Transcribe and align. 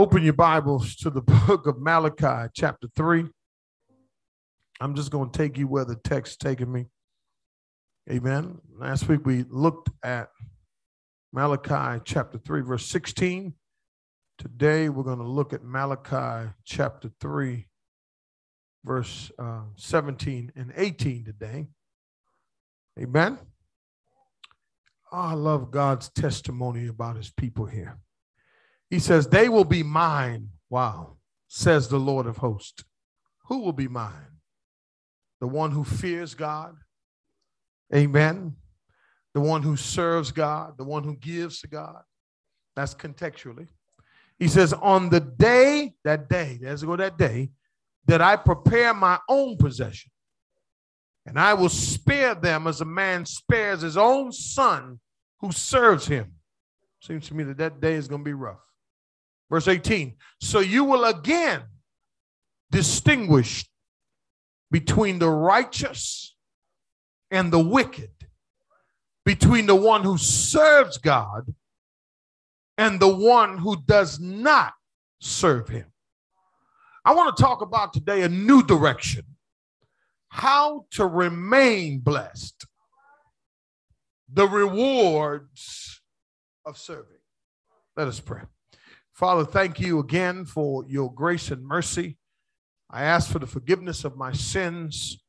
Open 0.00 0.22
your 0.22 0.32
Bibles 0.32 0.96
to 0.96 1.10
the 1.10 1.20
book 1.46 1.66
of 1.66 1.78
Malachi, 1.78 2.50
chapter 2.54 2.88
3. 2.96 3.26
I'm 4.80 4.94
just 4.94 5.10
going 5.10 5.30
to 5.30 5.36
take 5.36 5.58
you 5.58 5.68
where 5.68 5.84
the 5.84 5.94
text 5.94 6.40
taking 6.40 6.72
me. 6.72 6.86
Amen. 8.10 8.62
Last 8.78 9.08
week 9.08 9.26
we 9.26 9.44
looked 9.50 9.90
at 10.02 10.30
Malachi 11.34 12.00
chapter 12.06 12.38
3, 12.38 12.62
verse 12.62 12.86
16. 12.86 13.52
Today 14.38 14.88
we're 14.88 15.02
going 15.02 15.18
to 15.18 15.24
look 15.28 15.52
at 15.52 15.64
Malachi 15.64 16.50
chapter 16.64 17.10
3, 17.20 17.66
verse 18.82 19.30
uh, 19.38 19.64
17 19.76 20.52
and 20.56 20.72
18 20.76 21.26
today. 21.26 21.66
Amen. 22.98 23.38
Oh, 25.12 25.18
I 25.18 25.34
love 25.34 25.70
God's 25.70 26.08
testimony 26.08 26.86
about 26.86 27.16
his 27.16 27.30
people 27.30 27.66
here. 27.66 27.98
He 28.90 28.98
says, 28.98 29.28
They 29.28 29.48
will 29.48 29.64
be 29.64 29.82
mine. 29.82 30.48
Wow, 30.68 31.16
says 31.48 31.88
the 31.88 31.98
Lord 31.98 32.26
of 32.26 32.36
hosts. 32.36 32.84
Who 33.46 33.60
will 33.60 33.72
be 33.72 33.88
mine? 33.88 34.38
The 35.40 35.48
one 35.48 35.70
who 35.70 35.84
fears 35.84 36.34
God. 36.34 36.76
Amen. 37.94 38.56
The 39.32 39.40
one 39.40 39.62
who 39.62 39.76
serves 39.76 40.32
God, 40.32 40.76
the 40.76 40.84
one 40.84 41.04
who 41.04 41.16
gives 41.16 41.60
to 41.60 41.68
God. 41.68 42.02
That's 42.76 42.94
contextually. 42.94 43.68
He 44.38 44.48
says, 44.48 44.72
On 44.72 45.08
the 45.08 45.20
day, 45.20 45.94
that 46.04 46.28
day, 46.28 46.58
there's 46.60 46.82
go 46.82 46.96
that 46.96 47.18
day, 47.18 47.50
that 48.06 48.20
I 48.20 48.36
prepare 48.36 48.94
my 48.94 49.18
own 49.28 49.56
possession, 49.56 50.10
and 51.26 51.38
I 51.38 51.54
will 51.54 51.68
spare 51.68 52.34
them 52.34 52.66
as 52.66 52.80
a 52.80 52.84
man 52.84 53.26
spares 53.26 53.82
his 53.82 53.96
own 53.96 54.32
son 54.32 54.98
who 55.40 55.52
serves 55.52 56.06
him. 56.06 56.32
Seems 57.00 57.28
to 57.28 57.34
me 57.34 57.44
that 57.44 57.58
that 57.58 57.80
day 57.80 57.94
is 57.94 58.08
going 58.08 58.22
to 58.22 58.24
be 58.24 58.34
rough. 58.34 58.60
Verse 59.50 59.68
18. 59.68 60.14
So 60.40 60.60
you 60.60 60.84
will 60.84 61.04
again 61.04 61.62
distinguish 62.70 63.66
between 64.70 65.18
the 65.18 65.28
righteous 65.28 66.36
and 67.30 67.52
the 67.52 67.58
wicked, 67.58 68.10
between 69.24 69.66
the 69.66 69.74
one 69.74 70.04
who 70.04 70.16
serves 70.16 70.98
God 70.98 71.52
and 72.78 73.00
the 73.00 73.14
one 73.14 73.58
who 73.58 73.76
does 73.86 74.20
not 74.20 74.72
serve 75.20 75.68
him. 75.68 75.86
I 77.04 77.14
want 77.14 77.36
to 77.36 77.42
talk 77.42 77.60
about 77.60 77.92
today 77.92 78.22
a 78.22 78.28
new 78.28 78.62
direction 78.62 79.24
how 80.30 80.86
to 80.92 81.04
remain 81.04 81.98
blessed, 81.98 82.64
the 84.32 84.46
rewards 84.46 86.00
of 86.64 86.78
serving. 86.78 87.18
Let 87.96 88.06
us 88.06 88.20
pray. 88.20 88.42
Father, 89.12 89.44
thank 89.44 89.80
you 89.80 89.98
again 89.98 90.44
for 90.44 90.84
your 90.86 91.12
grace 91.12 91.50
and 91.50 91.64
mercy. 91.64 92.16
I 92.90 93.04
ask 93.04 93.30
for 93.30 93.38
the 93.38 93.46
forgiveness 93.46 94.04
of 94.04 94.16
my 94.16 94.32
sins. 94.32 95.22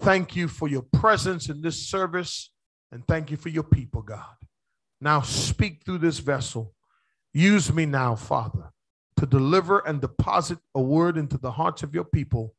Thank 0.00 0.36
you 0.36 0.48
for 0.48 0.68
your 0.68 0.82
presence 0.82 1.48
in 1.48 1.60
this 1.60 1.88
service, 1.88 2.50
and 2.90 3.06
thank 3.06 3.30
you 3.30 3.36
for 3.36 3.50
your 3.50 3.64
people, 3.64 4.02
God. 4.02 4.36
Now 5.00 5.20
speak 5.20 5.82
through 5.84 5.98
this 5.98 6.18
vessel. 6.20 6.74
Use 7.34 7.72
me 7.72 7.86
now, 7.86 8.14
Father, 8.14 8.72
to 9.16 9.26
deliver 9.26 9.80
and 9.80 10.00
deposit 10.00 10.58
a 10.74 10.80
word 10.80 11.18
into 11.18 11.36
the 11.36 11.52
hearts 11.52 11.82
of 11.82 11.94
your 11.94 12.04
people 12.04 12.54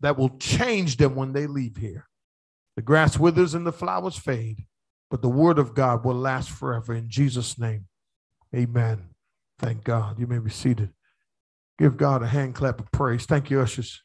that 0.00 0.16
will 0.16 0.36
change 0.38 0.96
them 0.96 1.14
when 1.14 1.32
they 1.32 1.46
leave 1.46 1.76
here. 1.76 2.06
The 2.76 2.82
grass 2.82 3.18
withers 3.18 3.54
and 3.54 3.66
the 3.66 3.72
flowers 3.72 4.16
fade, 4.16 4.66
but 5.10 5.22
the 5.22 5.28
word 5.28 5.58
of 5.58 5.74
God 5.74 6.04
will 6.04 6.14
last 6.14 6.50
forever. 6.50 6.94
In 6.94 7.08
Jesus' 7.08 7.58
name, 7.58 7.86
amen. 8.54 9.07
Thank 9.58 9.84
God. 9.84 10.18
You 10.18 10.26
may 10.26 10.38
be 10.38 10.50
seated. 10.50 10.90
Give 11.78 11.96
God 11.96 12.22
a 12.22 12.26
hand 12.26 12.54
clap 12.54 12.80
of 12.80 12.90
praise. 12.92 13.24
Thank 13.26 13.50
you, 13.50 13.60
ushers. 13.60 14.02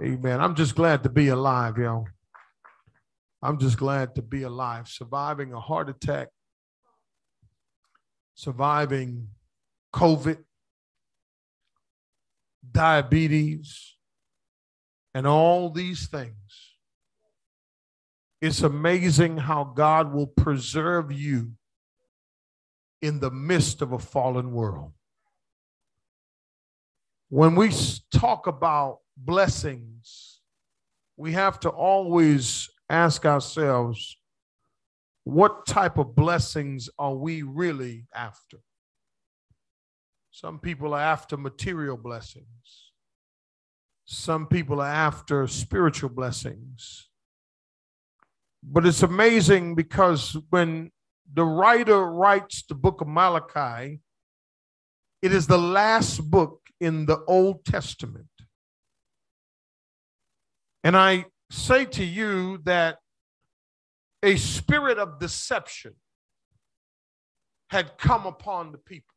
Amen. 0.00 0.40
I'm 0.40 0.54
just 0.54 0.74
glad 0.74 1.02
to 1.02 1.08
be 1.08 1.28
alive, 1.28 1.78
y'all. 1.78 2.06
I'm 3.42 3.58
just 3.58 3.78
glad 3.78 4.14
to 4.16 4.22
be 4.22 4.42
alive, 4.42 4.88
surviving 4.88 5.52
a 5.52 5.60
heart 5.60 5.88
attack, 5.88 6.28
surviving 8.34 9.28
COVID, 9.94 10.38
diabetes, 12.70 13.96
and 15.14 15.26
all 15.26 15.70
these 15.70 16.08
things. 16.08 16.34
It's 18.40 18.62
amazing 18.62 19.36
how 19.36 19.64
God 19.64 20.12
will 20.12 20.26
preserve 20.26 21.10
you 21.10 21.52
in 23.00 23.20
the 23.20 23.30
midst 23.30 23.82
of 23.82 23.92
a 23.92 23.98
fallen 23.98 24.52
world. 24.52 24.92
When 27.28 27.54
we 27.54 27.72
talk 28.12 28.46
about 28.46 28.98
blessings, 29.16 30.40
we 31.16 31.32
have 31.32 31.60
to 31.60 31.68
always 31.68 32.70
ask 32.88 33.26
ourselves 33.26 34.16
what 35.24 35.66
type 35.66 35.98
of 35.98 36.14
blessings 36.14 36.88
are 36.98 37.14
we 37.14 37.42
really 37.42 38.06
after? 38.14 38.58
Some 40.30 40.58
people 40.58 40.94
are 40.94 41.00
after 41.00 41.36
material 41.36 41.98
blessings. 41.98 42.46
Some 44.06 44.46
people 44.46 44.80
are 44.80 44.88
after 44.88 45.46
spiritual 45.46 46.08
blessings. 46.08 47.08
But 48.62 48.86
it's 48.86 49.02
amazing 49.02 49.74
because 49.74 50.34
when 50.48 50.92
the 51.32 51.44
writer 51.44 52.10
writes 52.10 52.64
the 52.68 52.74
book 52.74 53.00
of 53.00 53.08
Malachi, 53.08 54.00
it 55.20 55.32
is 55.32 55.46
the 55.46 55.58
last 55.58 56.30
book 56.30 56.60
in 56.80 57.06
the 57.06 57.22
Old 57.26 57.64
Testament. 57.64 58.26
And 60.84 60.96
I 60.96 61.26
say 61.50 61.84
to 61.86 62.04
you 62.04 62.58
that 62.64 62.98
a 64.22 64.36
spirit 64.36 64.98
of 64.98 65.18
deception 65.18 65.94
had 67.70 67.98
come 67.98 68.26
upon 68.26 68.72
the 68.72 68.78
people. 68.78 69.14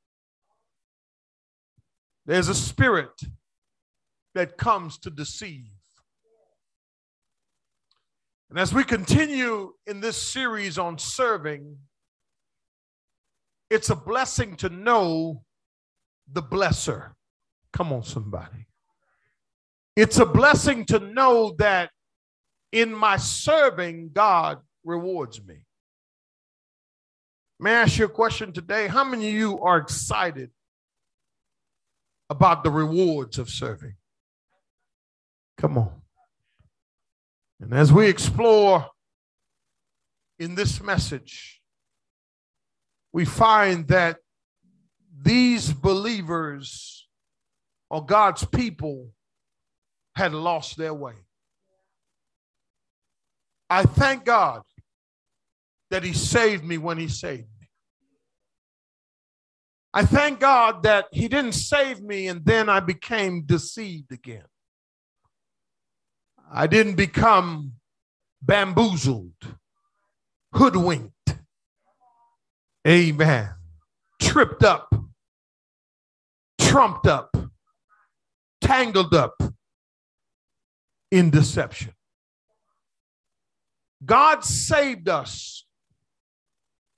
There's 2.26 2.50
a 2.50 2.56
spirit 2.56 3.22
that 4.36 4.58
comes 4.58 4.98
to 5.00 5.10
deceive. 5.10 5.72
And 8.50 8.60
as 8.60 8.74
we 8.74 8.84
continue 8.84 9.74
in 9.88 10.02
this 10.02 10.22
series 10.22 10.78
on 10.78 10.98
serving, 10.98 11.78
it's 13.72 13.90
a 13.90 13.96
blessing 13.96 14.58
to 14.58 14.68
know 14.68 15.44
the 16.30 16.44
blesser. 16.44 17.12
Come 17.72 17.94
on, 17.94 18.04
somebody. 18.04 18.68
It's 19.96 20.20
a 20.20 20.26
blessing 20.26 20.84
to 20.88 21.00
know 21.00 21.56
that 21.58 21.90
in 22.74 22.94
my 22.94 23.16
serving, 23.16 24.10
God 24.12 24.60
rewards 24.84 25.42
me. 25.42 25.66
May 27.62 27.72
I 27.72 27.84
ask 27.84 27.98
you 27.98 28.06
a 28.06 28.10
question 28.10 28.52
today? 28.52 28.88
How 28.88 29.06
many 29.06 29.30
of 29.30 29.34
you 29.34 29.60
are 29.62 29.78
excited 29.78 30.50
about 32.30 32.66
the 32.66 32.72
rewards 32.72 33.40
of 33.40 33.50
serving? 33.50 33.96
Come 35.58 35.78
on. 35.78 36.02
And 37.62 37.74
as 37.74 37.94
we 37.94 38.10
explore 38.10 38.88
in 40.40 40.56
this 40.56 40.82
message, 40.82 41.61
we 43.14 43.26
find 43.26 43.88
that 43.90 44.18
these 45.22 45.72
believers 45.72 47.08
or 47.90 48.06
God's 48.06 48.46
people 48.46 49.12
had 50.16 50.34
lost 50.34 50.78
their 50.78 50.94
way. 50.94 51.14
I 53.70 53.84
thank 53.84 54.26
God 54.26 54.62
that 55.90 56.04
He 56.04 56.14
saved 56.14 56.64
me 56.64 56.78
when 56.78 56.98
He 56.98 57.08
saved 57.08 57.48
me. 57.60 57.68
I 59.94 60.06
thank 60.06 60.40
God 60.40 60.84
that 60.84 61.06
He 61.12 61.28
didn't 61.28 61.54
save 61.54 62.02
me 62.02 62.28
and 62.28 62.46
then 62.46 62.70
I 62.70 62.80
became 62.80 63.44
deceived 63.44 64.12
again. 64.12 64.46
I 66.54 66.68
didn't 66.68 66.96
become 66.96 67.74
bamboozled, 68.42 69.58
hoodwinked 70.54 71.21
Amen. 72.88 73.50
Tripped 74.22 74.64
up, 74.64 74.94
trumped 76.60 77.08
up, 77.08 77.36
tangled 78.62 79.14
up 79.14 79.36
in 81.12 81.30
deception. 81.30 81.94
God 84.04 84.44
saved 84.44 85.10
us 85.10 85.66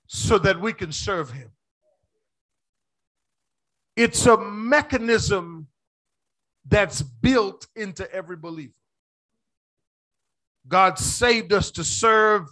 so 0.06 0.38
that 0.38 0.60
we 0.60 0.72
can 0.72 0.92
serve 0.92 1.30
Him. 1.30 1.50
It's 3.96 4.24
a 4.26 4.38
mechanism 4.38 5.68
that's 6.66 7.02
built 7.02 7.66
into 7.76 8.10
every 8.12 8.36
believer. 8.36 8.72
God 10.66 10.98
saved 10.98 11.52
us 11.52 11.70
to 11.72 11.84
serve 11.84 12.48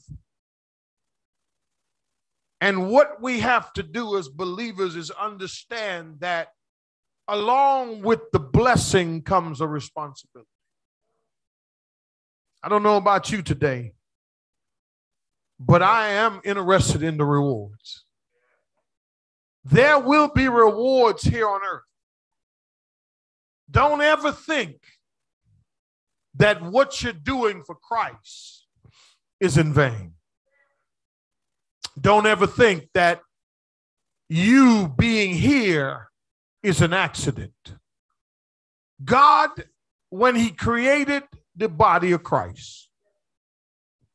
and 2.63 2.89
what 2.89 3.21
we 3.21 3.41
have 3.41 3.73
to 3.73 3.83
do 3.83 4.17
as 4.17 4.29
believers 4.29 4.95
is 4.95 5.11
understand 5.11 6.21
that 6.21 6.51
along 7.27 8.03
with 8.03 8.21
the 8.33 8.39
blessing 8.39 9.21
comes 9.21 9.61
a 9.61 9.67
responsibility. 9.67 10.49
I 12.63 12.69
don't 12.69 12.85
know 12.85 12.99
about 12.99 13.33
you 13.33 13.43
today, 13.43 13.95
but 15.59 15.83
I 15.83 16.11
am 16.11 16.41
interested 16.45 17.03
in 17.03 17.17
the 17.17 17.25
rewards. 17.25 18.05
There 19.65 19.99
will 19.99 20.29
be 20.29 20.47
rewards 20.47 21.25
here 21.25 21.49
on 21.49 21.63
earth. 21.69 21.83
Don't 23.69 24.03
ever 24.03 24.31
think 24.31 24.77
that 26.37 26.63
what 26.63 27.03
you're 27.03 27.13
doing 27.13 27.65
for 27.65 27.75
Christ 27.75 28.69
is 29.41 29.59
in 29.59 29.73
vain. 29.73 30.15
Don't 32.01 32.27
ever 32.27 32.47
think 32.47 32.89
that 32.95 33.21
you 34.29 34.93
being 34.97 35.35
here 35.35 36.09
is 36.63 36.81
an 36.81 36.93
accident. 36.93 37.75
God, 39.05 39.51
when 40.11 40.37
He 40.37 40.51
created 40.51 41.25
the 41.55 41.69
body 41.69 42.13
of 42.13 42.23
Christ, 42.23 42.89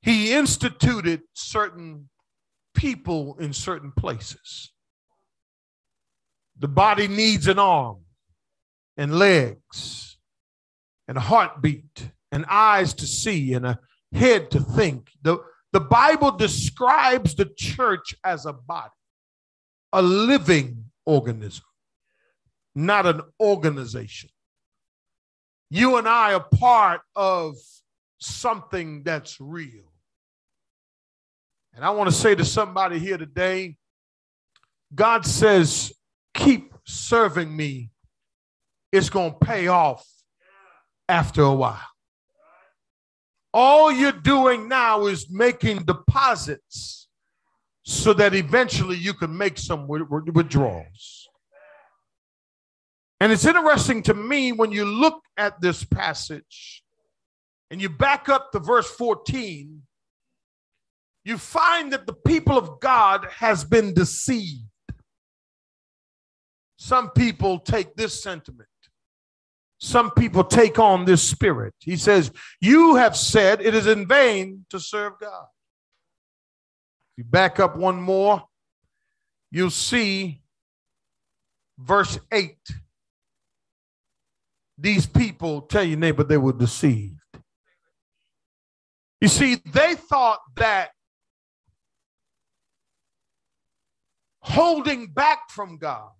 He 0.01 0.33
instituted 0.33 1.21
certain 1.33 2.09
people 2.73 3.35
in 3.39 3.53
certain 3.53 3.91
places. 3.91 4.71
The 6.57 6.67
body 6.67 7.07
needs 7.07 7.47
an 7.47 7.59
arm 7.59 8.05
and 8.95 9.19
legs 9.19 10.17
and 11.07 11.17
a 11.17 11.21
heartbeat 11.21 12.11
and 12.31 12.45
eyes 12.49 12.93
to 12.95 13.05
see 13.05 13.53
and 13.53 13.65
a 13.65 13.79
head 14.13 14.49
to 14.51 14.59
think. 14.59 15.11
The, 15.21 15.37
the 15.77 15.81
Bible 15.81 16.31
describes 16.31 17.35
the 17.35 17.45
church 17.45 18.15
as 18.23 18.47
a 18.47 18.53
body, 18.53 18.89
a 19.93 20.01
living 20.01 20.85
organism, 21.05 21.65
not 22.73 23.05
an 23.05 23.21
organization. 23.39 24.31
You 25.69 25.97
and 25.97 26.09
I 26.09 26.33
are 26.33 26.43
part 26.51 27.01
of 27.15 27.57
something 28.17 29.03
that's 29.03 29.39
real. 29.39 29.93
And 31.75 31.85
I 31.85 31.91
want 31.91 32.09
to 32.09 32.15
say 32.15 32.33
to 32.33 32.43
somebody 32.43 32.97
here 32.97 33.19
today 33.19 33.77
God 34.95 35.27
says, 35.27 35.93
keep 36.33 36.73
serving 36.87 37.55
me. 37.55 37.91
It's 38.91 39.11
going 39.11 39.33
to 39.33 39.37
pay 39.37 39.67
off 39.67 40.03
after 41.07 41.43
a 41.43 41.53
while. 41.53 41.85
All 43.59 43.91
you're 43.91 44.11
doing 44.11 44.69
now 44.69 45.07
is 45.07 45.31
making 45.31 45.79
deposits 45.85 47.07
so 47.81 48.13
that 48.13 48.35
eventually 48.35 48.97
you 48.97 49.15
can 49.15 49.35
make 49.35 49.57
some 49.57 49.87
withdrawals. 49.87 51.27
And 53.19 53.31
it's 53.31 53.47
interesting 53.47 54.03
to 54.03 54.13
me 54.13 54.51
when 54.51 54.71
you 54.71 54.85
look 54.85 55.23
at 55.37 55.59
this 55.59 55.83
passage 55.83 56.83
and 57.71 57.81
you 57.81 57.89
back 57.89 58.29
up 58.29 58.51
to 58.51 58.59
verse 58.59 58.91
14, 58.91 59.81
you 61.25 61.39
find 61.39 61.91
that 61.93 62.05
the 62.05 62.13
people 62.13 62.59
of 62.59 62.79
God 62.79 63.25
has 63.37 63.63
been 63.63 63.91
deceived. 63.91 64.69
Some 66.77 67.09
people 67.09 67.57
take 67.57 67.95
this 67.95 68.21
sentiment 68.21 68.66
some 69.79 70.11
people 70.11 70.43
take 70.43 70.79
on 70.79 71.05
this 71.05 71.21
spirit. 71.21 71.73
He 71.79 71.97
says, 71.97 72.31
You 72.59 72.95
have 72.95 73.15
said 73.15 73.61
it 73.61 73.75
is 73.75 73.87
in 73.87 74.07
vain 74.07 74.65
to 74.69 74.79
serve 74.79 75.13
God. 75.19 75.45
If 77.15 77.23
you 77.23 77.23
back 77.25 77.59
up 77.59 77.75
one 77.75 78.01
more, 78.01 78.43
you'll 79.51 79.69
see 79.69 80.41
verse 81.77 82.19
8. 82.31 82.57
These 84.79 85.05
people 85.05 85.61
tell 85.61 85.83
your 85.83 85.97
neighbor 85.97 86.23
they 86.23 86.37
were 86.37 86.53
deceived. 86.53 87.19
You 89.21 89.27
see, 89.27 89.55
they 89.65 89.95
thought 89.95 90.39
that 90.57 90.89
holding 94.41 95.07
back 95.07 95.49
from 95.49 95.77
God 95.77 96.11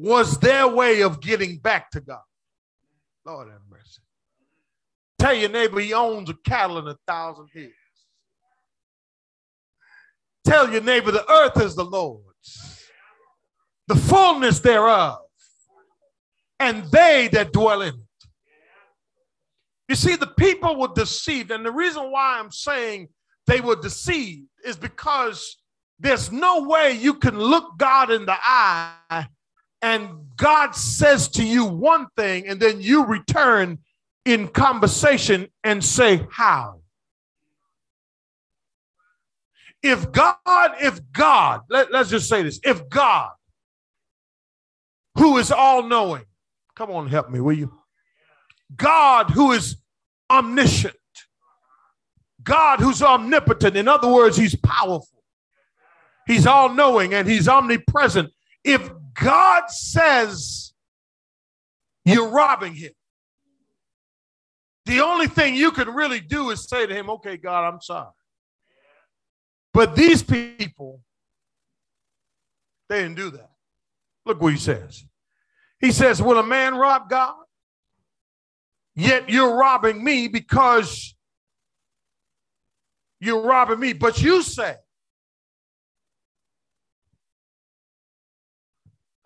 was 0.00 0.38
their 0.38 0.66
way 0.66 1.02
of 1.02 1.20
getting 1.20 1.58
back 1.58 1.90
to 1.90 2.00
God. 2.00 2.22
Lord 3.26 3.48
have 3.48 3.60
mercy. 3.70 4.00
Tell 5.18 5.34
your 5.34 5.50
neighbor 5.50 5.78
he 5.78 5.92
owns 5.92 6.30
a 6.30 6.34
cattle 6.46 6.78
in 6.78 6.88
a 6.88 6.96
thousand 7.06 7.48
hills. 7.52 7.72
Tell 10.42 10.72
your 10.72 10.80
neighbor 10.80 11.10
the 11.10 11.30
earth 11.30 11.60
is 11.60 11.74
the 11.74 11.84
Lord's, 11.84 12.82
the 13.88 13.94
fullness 13.94 14.60
thereof, 14.60 15.18
and 16.58 16.84
they 16.84 17.28
that 17.32 17.52
dwell 17.52 17.82
in 17.82 17.94
it. 17.94 18.28
You 19.86 19.96
see, 19.96 20.16
the 20.16 20.28
people 20.28 20.80
were 20.80 20.94
deceived, 20.94 21.50
and 21.50 21.66
the 21.66 21.72
reason 21.72 22.10
why 22.10 22.38
I'm 22.38 22.50
saying 22.50 23.08
they 23.46 23.60
were 23.60 23.76
deceived 23.76 24.48
is 24.64 24.76
because 24.76 25.58
there's 25.98 26.32
no 26.32 26.62
way 26.62 26.92
you 26.92 27.14
can 27.14 27.38
look 27.38 27.76
God 27.76 28.10
in 28.10 28.24
the 28.24 28.36
eye 28.40 29.26
and 29.82 30.10
God 30.36 30.74
says 30.74 31.28
to 31.28 31.44
you 31.44 31.64
one 31.64 32.06
thing, 32.16 32.46
and 32.48 32.60
then 32.60 32.80
you 32.80 33.04
return 33.04 33.78
in 34.24 34.48
conversation 34.48 35.48
and 35.64 35.82
say, 35.84 36.26
How? 36.30 36.80
If 39.82 40.12
God, 40.12 40.36
if 40.80 41.00
God, 41.12 41.62
let, 41.70 41.92
us 41.94 42.10
just 42.10 42.28
say 42.28 42.42
this, 42.42 42.60
if 42.62 42.88
God, 42.90 43.30
who 45.16 45.38
is 45.38 45.50
all 45.50 45.82
knowing, 45.82 46.24
come 46.74 46.90
on, 46.90 47.08
help 47.08 47.30
me, 47.30 47.40
will 47.40 47.56
you? 47.56 47.72
God, 48.76 49.30
who 49.30 49.52
is 49.52 49.76
omniscient, 50.30 50.94
God, 52.42 52.80
who's 52.80 53.02
omnipotent, 53.02 53.76
in 53.76 53.88
other 53.88 54.08
words, 54.08 54.36
he's 54.36 54.54
powerful, 54.54 55.24
he's 56.26 56.46
all 56.46 56.68
knowing, 56.68 57.14
and 57.14 57.26
he's 57.26 57.48
omnipresent. 57.48 58.30
If 58.62 58.90
God 59.22 59.70
says 59.70 60.72
you're 62.04 62.30
robbing 62.30 62.74
him, 62.74 62.92
the 64.86 65.00
only 65.00 65.26
thing 65.26 65.54
you 65.54 65.70
can 65.70 65.88
really 65.88 66.20
do 66.20 66.50
is 66.50 66.68
say 66.68 66.86
to 66.86 66.94
him, 66.94 67.10
okay, 67.10 67.36
God, 67.36 67.72
I'm 67.72 67.80
sorry. 67.80 68.08
But 69.72 69.94
these 69.94 70.22
people, 70.22 71.00
they 72.88 73.02
didn't 73.02 73.16
do 73.16 73.30
that. 73.30 73.50
Look 74.26 74.40
what 74.40 74.52
he 74.52 74.58
says. 74.58 75.04
He 75.78 75.92
says, 75.92 76.20
Will 76.20 76.38
a 76.38 76.46
man 76.46 76.74
rob 76.74 77.08
God? 77.08 77.34
Yet 78.94 79.30
you're 79.30 79.56
robbing 79.56 80.02
me 80.02 80.28
because 80.28 81.14
you're 83.20 83.42
robbing 83.42 83.80
me. 83.80 83.92
But 83.92 84.20
you 84.22 84.42
say, 84.42 84.74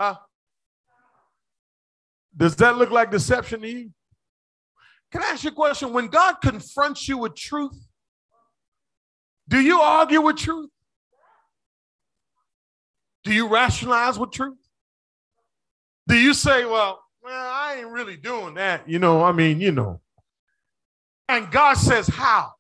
Huh? 0.01 0.17
Does 2.37 2.57
that 2.57 2.77
look 2.77 2.91
like 2.91 3.11
deception 3.11 3.61
to 3.61 3.69
you? 3.69 3.91
Can 5.13 5.23
I 5.23 5.27
ask 5.27 5.45
you 5.45 5.51
a 5.51 5.55
question? 5.55 5.93
When 5.93 6.09
God 6.09 6.37
confronts 6.43 7.09
you 7.09 7.19
with 7.19 7.37
truth, 7.37 7.87
do 9.47 9.61
you 9.61 9.81
argue 9.81 10.21
with 10.21 10.37
truth? 10.37 10.71
Do 13.23 13.33
you 13.33 13.49
rationalize 13.49 14.19
with 14.19 14.33
truth? 14.33 14.59
Do 16.09 16.17
you 16.17 16.35
say, 16.35 16.65
well, 16.65 17.03
well, 17.23 17.51
I 17.53 17.77
ain't 17.79 17.89
really 17.89 18.17
doing 18.17 18.55
that, 18.55 18.89
you 18.89 18.99
know, 18.99 19.23
I 19.23 19.33
mean, 19.33 19.61
you 19.61 19.73
know. 19.73 20.01
And 21.29 21.51
God 21.51 21.75
says, 21.75 22.07
how? 22.07 22.53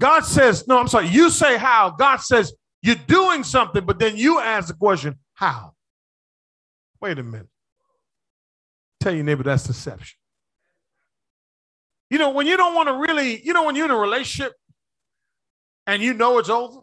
God 0.00 0.24
says, 0.24 0.66
no, 0.66 0.78
I'm 0.78 0.88
sorry, 0.88 1.08
you 1.08 1.28
say 1.28 1.58
how. 1.58 1.90
God 1.90 2.18
says, 2.18 2.54
you're 2.80 2.94
doing 2.94 3.42
something, 3.42 3.84
but 3.84 3.98
then 3.98 4.16
you 4.16 4.38
ask 4.38 4.68
the 4.68 4.74
question, 4.74 5.18
how? 5.34 5.74
Wait 7.00 7.18
a 7.18 7.22
minute. 7.22 7.48
Tell 9.00 9.14
your 9.14 9.24
neighbor 9.24 9.44
that's 9.44 9.64
deception. 9.64 10.18
You 12.10 12.18
know, 12.18 12.30
when 12.30 12.46
you 12.46 12.56
don't 12.56 12.74
want 12.74 12.88
to 12.88 12.94
really, 12.94 13.40
you 13.44 13.52
know, 13.52 13.64
when 13.64 13.76
you're 13.76 13.84
in 13.84 13.90
a 13.90 13.96
relationship 13.96 14.54
and 15.86 16.02
you 16.02 16.14
know 16.14 16.38
it's 16.38 16.48
over, 16.48 16.80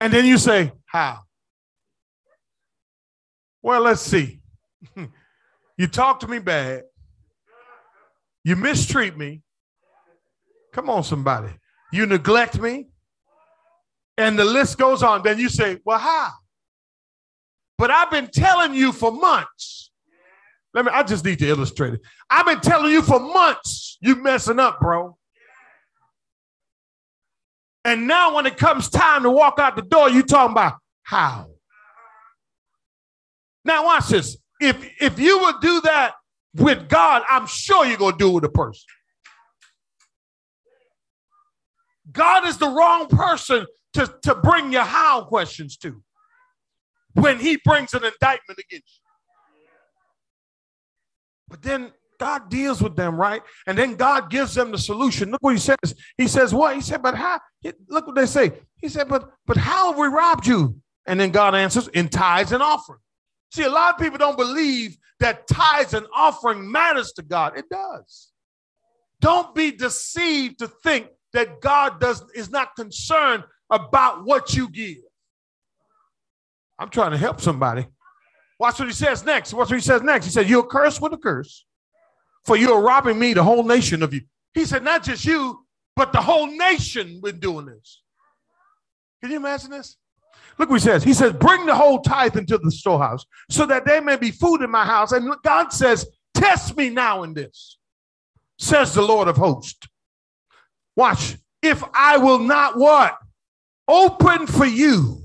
and 0.00 0.12
then 0.12 0.24
you 0.24 0.38
say, 0.38 0.72
How? 0.86 1.20
Well, 3.62 3.82
let's 3.82 4.00
see. 4.00 4.40
you 5.76 5.86
talk 5.86 6.20
to 6.20 6.28
me 6.28 6.38
bad, 6.38 6.84
you 8.44 8.56
mistreat 8.56 9.16
me. 9.16 9.42
Come 10.72 10.88
on, 10.88 11.04
somebody. 11.04 11.52
You 11.92 12.06
neglect 12.06 12.58
me 12.60 12.86
and 14.16 14.38
the 14.38 14.44
list 14.44 14.78
goes 14.78 15.02
on. 15.02 15.22
Then 15.22 15.38
you 15.38 15.48
say, 15.48 15.78
Well, 15.84 15.98
how? 15.98 16.30
But 17.78 17.90
I've 17.90 18.10
been 18.10 18.28
telling 18.28 18.74
you 18.74 18.92
for 18.92 19.10
months. 19.10 19.90
Let 20.74 20.84
me, 20.84 20.92
I 20.92 21.02
just 21.02 21.24
need 21.24 21.38
to 21.40 21.48
illustrate 21.48 21.94
it. 21.94 22.00
I've 22.28 22.46
been 22.46 22.60
telling 22.60 22.92
you 22.92 23.02
for 23.02 23.18
months 23.18 23.98
you 24.00 24.16
messing 24.16 24.60
up, 24.60 24.80
bro. 24.80 25.16
And 27.84 28.06
now 28.06 28.34
when 28.34 28.46
it 28.46 28.56
comes 28.56 28.88
time 28.88 29.22
to 29.22 29.30
walk 29.30 29.58
out 29.58 29.76
the 29.76 29.82
door, 29.82 30.10
you 30.10 30.22
talking 30.22 30.52
about, 30.52 30.74
how. 31.02 31.46
Now 33.64 33.84
watch 33.84 34.08
this. 34.08 34.36
If 34.60 34.76
if 35.00 35.18
you 35.18 35.40
would 35.40 35.60
do 35.60 35.80
that 35.82 36.14
with 36.54 36.88
God, 36.88 37.22
I'm 37.28 37.46
sure 37.46 37.86
you're 37.86 37.96
gonna 37.96 38.16
do 38.16 38.30
it 38.30 38.34
with 38.34 38.44
a 38.44 38.50
person. 38.50 38.82
God 42.12 42.46
is 42.46 42.58
the 42.58 42.68
wrong 42.68 43.08
person 43.08 43.66
to, 43.94 44.12
to 44.22 44.34
bring 44.34 44.72
your 44.72 44.84
how 44.84 45.24
questions 45.24 45.76
to 45.78 46.02
when 47.14 47.38
he 47.38 47.58
brings 47.64 47.94
an 47.94 48.04
indictment 48.04 48.58
against 48.58 48.72
you. 48.72 49.04
But 51.48 51.62
then 51.62 51.92
God 52.20 52.50
deals 52.50 52.82
with 52.82 52.94
them, 52.96 53.16
right? 53.16 53.42
And 53.66 53.76
then 53.76 53.94
God 53.96 54.30
gives 54.30 54.54
them 54.54 54.70
the 54.70 54.78
solution. 54.78 55.30
Look 55.30 55.42
what 55.42 55.54
he 55.54 55.58
says. 55.58 55.94
He 56.16 56.28
says, 56.28 56.54
What? 56.54 56.74
He 56.76 56.80
said, 56.80 57.02
But 57.02 57.16
how? 57.16 57.40
Look 57.88 58.06
what 58.06 58.14
they 58.14 58.26
say. 58.26 58.52
He 58.76 58.88
said, 58.88 59.08
But 59.08 59.30
but 59.46 59.56
how 59.56 59.90
have 59.90 59.98
we 59.98 60.06
robbed 60.06 60.46
you? 60.46 60.76
And 61.06 61.18
then 61.18 61.30
God 61.30 61.54
answers, 61.54 61.88
in 61.88 62.08
tithes 62.08 62.52
and 62.52 62.62
offering. 62.62 63.00
See, 63.52 63.64
a 63.64 63.70
lot 63.70 63.94
of 63.94 64.00
people 64.00 64.18
don't 64.18 64.36
believe 64.36 64.96
that 65.18 65.48
tithes 65.48 65.94
and 65.94 66.06
offering 66.14 66.70
matters 66.70 67.12
to 67.12 67.22
God. 67.22 67.58
It 67.58 67.64
does. 67.68 68.30
Don't 69.20 69.54
be 69.54 69.72
deceived 69.72 70.60
to 70.60 70.68
think 70.68 71.08
that 71.32 71.60
God 71.60 72.00
does 72.00 72.22
is 72.34 72.50
not 72.50 72.76
concerned 72.76 73.44
about 73.70 74.24
what 74.24 74.54
you 74.54 74.68
give. 74.68 74.98
I'm 76.78 76.88
trying 76.88 77.10
to 77.10 77.18
help 77.18 77.40
somebody. 77.40 77.86
Watch 78.58 78.78
what 78.78 78.88
he 78.88 78.94
says 78.94 79.24
next. 79.24 79.54
Watch 79.54 79.70
what 79.70 79.76
he 79.76 79.82
says 79.82 80.02
next. 80.02 80.26
He 80.26 80.32
said, 80.32 80.48
You're 80.48 80.66
cursed 80.66 81.00
with 81.00 81.12
a 81.12 81.18
curse, 81.18 81.64
for 82.44 82.56
you 82.56 82.72
are 82.72 82.82
robbing 82.82 83.18
me, 83.18 83.32
the 83.32 83.42
whole 83.42 83.62
nation 83.62 84.02
of 84.02 84.12
you. 84.12 84.22
He 84.54 84.64
said, 84.64 84.82
Not 84.82 85.04
just 85.04 85.24
you, 85.24 85.66
but 85.96 86.12
the 86.12 86.20
whole 86.20 86.46
nation 86.46 87.20
been 87.22 87.38
doing 87.38 87.66
this. 87.66 88.02
Can 89.20 89.30
you 89.30 89.36
imagine 89.36 89.70
this? 89.70 89.96
Look 90.58 90.68
what 90.68 90.80
he 90.80 90.86
says. 90.86 91.02
He 91.02 91.14
says, 91.14 91.32
Bring 91.32 91.66
the 91.66 91.74
whole 91.74 92.00
tithe 92.00 92.36
into 92.36 92.58
the 92.58 92.70
storehouse 92.70 93.24
so 93.48 93.66
that 93.66 93.86
there 93.86 94.02
may 94.02 94.16
be 94.16 94.30
food 94.30 94.62
in 94.62 94.70
my 94.70 94.84
house. 94.84 95.12
And 95.12 95.32
God 95.42 95.72
says, 95.72 96.06
Test 96.34 96.76
me 96.76 96.90
now 96.90 97.22
in 97.22 97.34
this, 97.34 97.78
says 98.58 98.94
the 98.94 99.02
Lord 99.02 99.28
of 99.28 99.36
hosts. 99.36 99.88
Watch. 100.96 101.36
If 101.62 101.82
I 101.94 102.18
will 102.18 102.38
not 102.38 102.78
what? 102.78 103.16
Open 103.90 104.46
for 104.46 104.66
you 104.66 105.20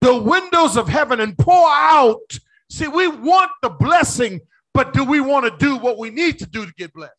the 0.00 0.14
windows 0.14 0.76
of 0.76 0.86
heaven 0.86 1.18
and 1.18 1.36
pour 1.36 1.66
out. 1.68 2.38
See, 2.70 2.86
we 2.86 3.08
want 3.08 3.50
the 3.62 3.70
blessing, 3.70 4.40
but 4.72 4.92
do 4.92 5.02
we 5.02 5.20
want 5.20 5.46
to 5.46 5.64
do 5.64 5.76
what 5.78 5.98
we 5.98 6.10
need 6.10 6.38
to 6.38 6.46
do 6.46 6.66
to 6.66 6.72
get 6.74 6.92
blessed? 6.92 7.12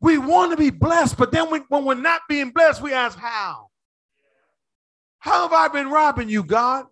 We 0.00 0.18
want 0.18 0.52
to 0.52 0.56
be 0.58 0.70
blessed, 0.70 1.16
but 1.16 1.32
then 1.32 1.50
we, 1.50 1.60
when 1.70 1.84
we're 1.84 1.94
not 1.94 2.20
being 2.28 2.50
blessed, 2.50 2.82
we 2.82 2.92
ask, 2.92 3.18
How? 3.18 3.68
How 5.18 5.48
have 5.48 5.52
I 5.54 5.68
been 5.68 5.90
robbing 5.90 6.28
you, 6.28 6.44
God? 6.44 6.84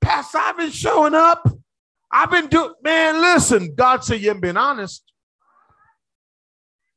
Pastor, 0.00 0.38
I've 0.40 0.56
been 0.56 0.70
showing 0.70 1.14
up. 1.14 1.46
I've 2.12 2.30
been 2.30 2.46
doing, 2.46 2.72
man, 2.82 3.20
listen, 3.20 3.74
God 3.74 4.04
said 4.04 4.20
you 4.20 4.28
haven't 4.28 4.42
been 4.42 4.56
honest. 4.56 5.02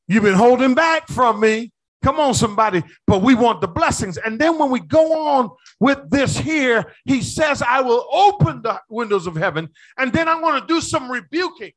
You've 0.07 0.23
been 0.23 0.35
holding 0.35 0.75
back 0.75 1.07
from 1.07 1.39
me. 1.39 1.71
Come 2.01 2.19
on, 2.19 2.33
somebody. 2.33 2.83
But 3.05 3.21
we 3.21 3.35
want 3.35 3.61
the 3.61 3.67
blessings. 3.67 4.17
And 4.17 4.39
then 4.39 4.57
when 4.57 4.69
we 4.71 4.79
go 4.79 5.27
on 5.27 5.49
with 5.79 6.09
this 6.09 6.37
here, 6.37 6.93
he 7.05 7.21
says, 7.21 7.61
I 7.61 7.81
will 7.81 8.07
open 8.11 8.61
the 8.61 8.79
windows 8.89 9.27
of 9.27 9.35
heaven, 9.35 9.69
and 9.97 10.13
then 10.13 10.27
I'm 10.27 10.41
going 10.41 10.61
to 10.61 10.67
do 10.67 10.81
some 10.81 11.11
rebuking. 11.11 11.71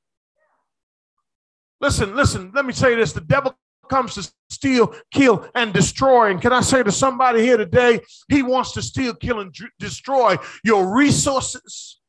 Listen, 1.80 2.14
listen, 2.14 2.52
let 2.54 2.64
me 2.64 2.72
say 2.72 2.94
this. 2.94 3.12
The 3.12 3.20
devil 3.20 3.56
comes 3.88 4.14
to 4.14 4.32
steal, 4.48 4.94
kill, 5.12 5.48
and 5.56 5.72
destroy. 5.72 6.30
And 6.30 6.40
can 6.40 6.52
I 6.52 6.60
say 6.60 6.84
to 6.84 6.92
somebody 6.92 7.42
here 7.42 7.56
today, 7.56 8.00
he 8.28 8.42
wants 8.42 8.72
to 8.72 8.82
steal, 8.82 9.14
kill, 9.14 9.40
and 9.40 9.52
destroy 9.80 10.36
your 10.62 10.94
resources, 10.94 12.00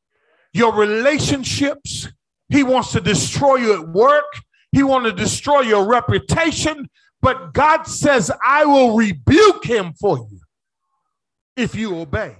your 0.52 0.72
relationships. 0.74 2.08
He 2.48 2.62
wants 2.62 2.92
to 2.92 3.00
destroy 3.00 3.56
you 3.56 3.74
at 3.74 3.88
work. 3.88 4.24
He 4.70 4.82
wants 4.82 5.10
to 5.10 5.16
destroy 5.16 5.60
your 5.60 5.86
reputation, 5.86 6.88
but 7.24 7.54
God 7.54 7.84
says, 7.84 8.30
I 8.44 8.66
will 8.66 8.94
rebuke 8.94 9.64
him 9.64 9.94
for 9.94 10.18
you 10.18 10.40
if 11.56 11.74
you 11.74 11.98
obey. 11.98 12.36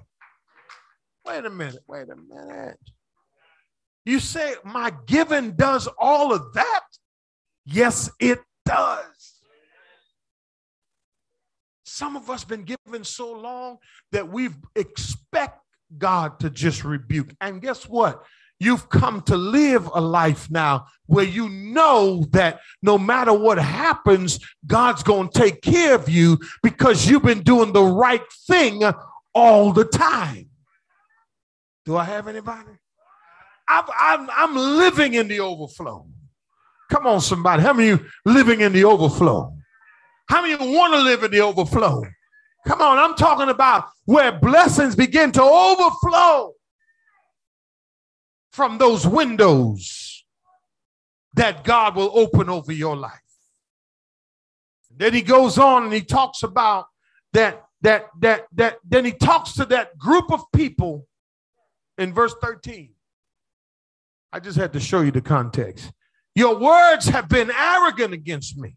Wait 1.26 1.46
a 1.46 1.48
minute, 1.48 1.82
wait 1.88 2.06
a 2.10 2.16
minute. 2.16 2.78
You 4.04 4.20
say, 4.20 4.56
my 4.62 4.92
giving 5.06 5.52
does 5.52 5.88
all 5.98 6.34
of 6.34 6.52
that? 6.52 6.82
Yes, 7.64 8.10
it 8.20 8.40
does. 8.66 9.40
Some 11.84 12.14
of 12.14 12.28
us 12.28 12.44
been 12.44 12.64
given 12.64 13.04
so 13.04 13.32
long 13.32 13.78
that 14.12 14.28
we 14.28 14.50
expect 14.76 15.60
God 15.96 16.38
to 16.40 16.50
just 16.50 16.84
rebuke. 16.84 17.34
And 17.40 17.62
guess 17.62 17.88
what? 17.88 18.22
You've 18.64 18.88
come 18.88 19.20
to 19.22 19.36
live 19.36 19.90
a 19.92 20.00
life 20.00 20.50
now 20.50 20.86
where 21.04 21.26
you 21.26 21.50
know 21.50 22.24
that 22.30 22.60
no 22.80 22.96
matter 22.96 23.34
what 23.34 23.58
happens, 23.58 24.40
God's 24.66 25.02
going 25.02 25.28
to 25.28 25.38
take 25.38 25.60
care 25.60 25.94
of 25.94 26.08
you 26.08 26.38
because 26.62 27.06
you've 27.06 27.24
been 27.24 27.42
doing 27.42 27.74
the 27.74 27.82
right 27.82 28.22
thing 28.48 28.82
all 29.34 29.74
the 29.74 29.84
time. 29.84 30.48
Do 31.84 31.98
I 31.98 32.04
have 32.04 32.26
anybody? 32.26 32.70
i 33.68 34.14
am 34.18 34.30
I'm 34.32 34.56
living 34.56 35.12
in 35.12 35.28
the 35.28 35.40
overflow. 35.40 36.06
Come 36.90 37.06
on, 37.06 37.20
somebody. 37.20 37.62
How 37.62 37.74
many 37.74 37.88
you 37.88 38.06
living 38.24 38.62
in 38.62 38.72
the 38.72 38.84
overflow? 38.84 39.54
How 40.30 40.40
many 40.40 40.54
want 40.74 40.94
to 40.94 41.00
live 41.00 41.22
in 41.22 41.30
the 41.30 41.40
overflow? 41.40 42.02
Come 42.66 42.80
on, 42.80 42.96
I'm 42.96 43.14
talking 43.14 43.50
about 43.50 43.88
where 44.06 44.32
blessings 44.32 44.96
begin 44.96 45.32
to 45.32 45.42
overflow 45.42 46.54
from 48.54 48.78
those 48.78 49.04
windows 49.04 50.24
that 51.34 51.64
God 51.64 51.96
will 51.96 52.12
open 52.14 52.48
over 52.48 52.70
your 52.70 52.96
life. 52.96 53.10
Then 54.96 55.12
he 55.12 55.22
goes 55.22 55.58
on 55.58 55.82
and 55.82 55.92
he 55.92 56.02
talks 56.02 56.44
about 56.44 56.86
that, 57.32 57.64
that, 57.80 58.06
that, 58.20 58.46
that, 58.54 58.78
then 58.88 59.04
he 59.04 59.10
talks 59.10 59.54
to 59.54 59.64
that 59.64 59.98
group 59.98 60.30
of 60.30 60.40
people 60.54 61.08
in 61.98 62.14
verse 62.14 62.32
13. 62.40 62.90
I 64.32 64.38
just 64.38 64.56
had 64.56 64.72
to 64.74 64.80
show 64.80 65.00
you 65.00 65.10
the 65.10 65.20
context. 65.20 65.90
Your 66.36 66.56
words 66.56 67.08
have 67.08 67.28
been 67.28 67.50
arrogant 67.50 68.14
against 68.14 68.56
me, 68.56 68.76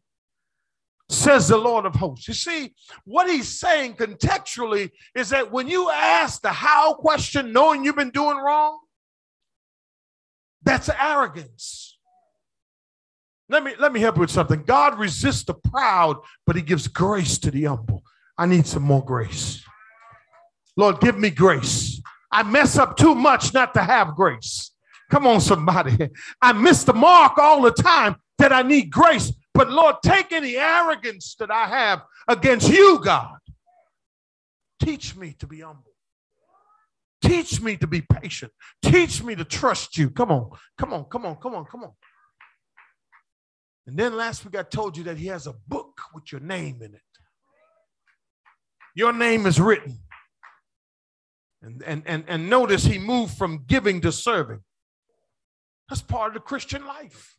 says 1.07 1.49
the 1.49 1.57
Lord 1.57 1.85
of 1.85 1.93
hosts. 1.93 2.27
You 2.27 2.33
see, 2.33 2.73
what 3.05 3.29
he's 3.29 3.59
saying 3.59 3.93
contextually 3.93 4.89
is 5.13 5.29
that 5.29 5.51
when 5.51 5.67
you 5.67 5.91
ask 5.91 6.41
the 6.41 6.51
how 6.51 6.95
question, 6.95 7.53
knowing 7.53 7.85
you've 7.85 7.95
been 7.95 8.09
doing 8.09 8.37
wrong, 8.37 8.79
that's 10.67 10.89
arrogance. 10.89 11.97
Let 13.49 13.63
me 13.63 13.73
let 13.79 13.93
me 13.93 14.01
help 14.01 14.17
you 14.17 14.21
with 14.21 14.31
something. 14.31 14.63
God 14.63 14.99
resists 14.99 15.43
the 15.45 15.53
proud, 15.53 16.17
but 16.45 16.55
he 16.55 16.61
gives 16.61 16.87
grace 16.87 17.37
to 17.39 17.51
the 17.51 17.63
humble. 17.63 18.03
I 18.37 18.45
need 18.45 18.67
some 18.67 18.83
more 18.83 19.03
grace. 19.03 19.63
Lord, 20.75 20.99
give 20.99 21.17
me 21.17 21.29
grace. 21.29 22.01
I 22.31 22.43
mess 22.43 22.77
up 22.77 22.97
too 22.97 23.15
much 23.15 23.53
not 23.53 23.73
to 23.75 23.81
have 23.81 24.15
grace. 24.15 24.71
Come 25.09 25.25
on, 25.25 25.39
somebody. 25.39 26.09
I 26.41 26.51
miss 26.51 26.83
the 26.83 26.93
mark 26.93 27.37
all 27.37 27.61
the 27.61 27.71
time 27.71 28.17
that 28.37 28.51
I 28.51 28.61
need 28.61 28.91
grace. 28.91 29.31
But 29.53 29.71
Lord, 29.71 29.95
take 30.03 30.33
any 30.33 30.57
arrogance 30.57 31.35
that 31.39 31.49
I 31.49 31.67
have 31.67 32.01
against 32.27 32.69
you, 32.69 32.99
God. 33.03 33.37
Teach 34.81 35.15
me 35.15 35.33
to 35.39 35.47
be 35.47 35.61
humble. 35.61 35.86
Teach 37.27 37.61
me 37.61 37.75
to 37.77 37.87
be 37.87 38.01
patient. 38.01 38.51
Teach 38.81 39.21
me 39.21 39.35
to 39.35 39.43
trust 39.43 39.97
you. 39.97 40.09
Come 40.09 40.31
on, 40.31 40.49
come 40.77 40.93
on, 40.93 41.05
come 41.05 41.25
on, 41.25 41.35
come 41.35 41.55
on, 41.55 41.65
come 41.65 41.83
on. 41.83 41.91
And 43.85 43.97
then 43.97 44.15
last 44.15 44.45
week 44.45 44.57
I 44.57 44.63
told 44.63 44.97
you 44.97 45.03
that 45.05 45.17
he 45.17 45.27
has 45.27 45.45
a 45.45 45.53
book 45.67 45.99
with 46.13 46.31
your 46.31 46.41
name 46.41 46.81
in 46.81 46.93
it. 46.93 47.01
Your 48.95 49.13
name 49.13 49.45
is 49.45 49.59
written. 49.59 49.99
And, 51.61 51.83
and, 51.83 52.03
and, 52.05 52.23
and 52.27 52.49
notice 52.49 52.85
he 52.85 52.97
moved 52.97 53.37
from 53.37 53.65
giving 53.67 54.01
to 54.01 54.11
serving. 54.11 54.61
That's 55.89 56.01
part 56.01 56.29
of 56.29 56.33
the 56.35 56.39
Christian 56.39 56.85
life. 56.85 57.35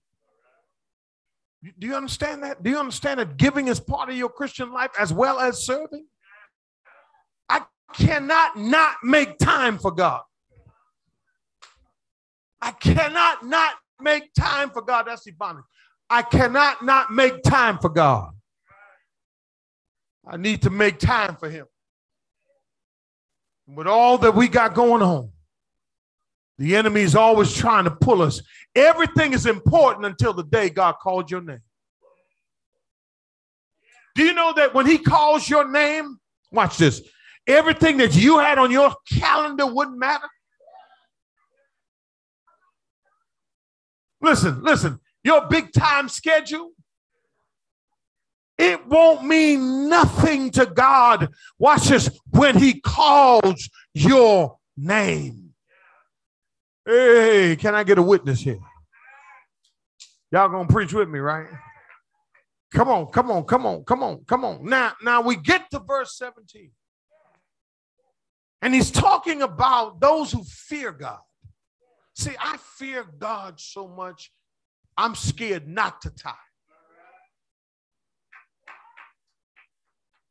Do 1.79 1.87
you 1.87 1.97
understand 1.97 2.43
that? 2.45 2.63
Do 2.63 2.71
you 2.71 2.79
understand 2.79 3.21
that 3.21 3.37
giving 3.37 3.69
is 3.69 3.81
part 3.81 4.09
of 4.09 4.17
your 4.17 4.29
Christian 4.29 4.73
life 4.73 4.91
as 4.99 5.13
well 5.13 5.41
as 5.41 5.65
serving? 5.65 6.07
Cannot 7.95 8.57
not 8.57 8.97
make 9.03 9.39
time 9.39 9.79
for 9.79 9.91
God. 9.91 10.23
I 12.61 12.73
cannot 12.73 13.47
not 13.47 13.75
make 14.01 14.33
time 14.35 14.71
for 14.71 14.83
God. 14.83 15.07
That's 15.07 15.27
Ebonics. 15.29 15.63
I 16.11 16.23
cannot 16.23 16.85
not 16.85 17.13
make 17.13 17.43
time 17.43 17.79
for 17.79 17.89
God. 17.89 18.31
I 20.27 20.37
need 20.37 20.63
to 20.63 20.71
make 20.71 20.99
time 20.99 21.37
for 21.37 21.49
Him. 21.49 21.67
With 23.67 23.87
all 23.87 24.19
that 24.19 24.35
we 24.35 24.49
got 24.49 24.75
going 24.75 25.03
on, 25.03 25.31
the 26.59 26.75
enemy 26.75 27.03
is 27.03 27.15
always 27.15 27.55
trying 27.55 27.85
to 27.85 27.91
pull 27.91 28.23
us. 28.23 28.43
Everything 28.75 29.33
is 29.33 29.47
important 29.47 30.07
until 30.07 30.33
the 30.33 30.45
day 30.45 30.71
God 30.71 30.97
called 31.01 31.31
your 31.31 31.41
name. 31.41 31.61
Do 34.15 34.25
you 34.25 34.35
know 34.35 34.53
that 34.55 34.75
when 34.75 34.87
He 34.87 34.99
calls 34.99 35.49
your 35.49 35.71
name, 35.71 36.19
watch 36.51 36.79
this, 36.79 37.03
everything 37.49 37.97
that 37.97 38.15
you 38.15 38.39
had 38.39 38.59
on 38.59 38.71
your 38.71 38.95
calendar 39.11 39.67
wouldn't 39.67 39.99
matter? 39.99 40.29
Listen, 44.21 44.63
listen, 44.63 45.01
your 45.25 45.47
big 45.49 45.73
time 45.73 46.09
schedule, 46.09 46.73
it 48.59 48.87
won't 48.87 49.25
mean 49.25 49.89
nothing 49.89 50.51
to 50.51 50.67
God. 50.67 51.29
Watch 51.59 51.89
this 51.89 52.11
when 52.31 52.59
He 52.59 52.81
calls 52.81 53.71
your 53.95 54.59
name. 54.77 55.55
Hey, 56.85 57.57
can 57.57 57.75
I 57.75 57.85
get 57.85 57.99
a 57.99 58.03
witness 58.03 58.41
here? 58.41 58.59
Y'all 60.33 60.49
gonna 60.49 60.69
preach 60.69 60.93
with 60.93 61.09
me, 61.09 61.21
right? 61.21 61.47
Come 62.75 62.89
on, 62.89 63.07
come 63.07 63.31
on, 63.31 63.45
come 63.45 63.65
on, 63.65 63.85
come 63.85 64.03
on, 64.03 64.25
come 64.27 64.45
on. 64.45 64.65
Now, 64.65 64.93
now 65.03 65.23
we 65.23 65.37
get 65.37 65.71
to 65.71 65.79
verse 65.79 66.19
17. 66.19 66.71
And 68.61 68.75
he's 68.75 68.91
talking 68.91 69.43
about 69.43 70.01
those 70.01 70.33
who 70.33 70.43
fear 70.45 70.93
God. 70.93 71.21
See, 72.15 72.35
I 72.39 72.57
fear 72.57 73.05
God 73.19 73.61
so 73.61 73.87
much, 73.87 74.33
I'm 74.97 75.15
scared 75.15 75.69
not 75.69 76.03
to 76.03 76.11
tithe. 76.11 76.35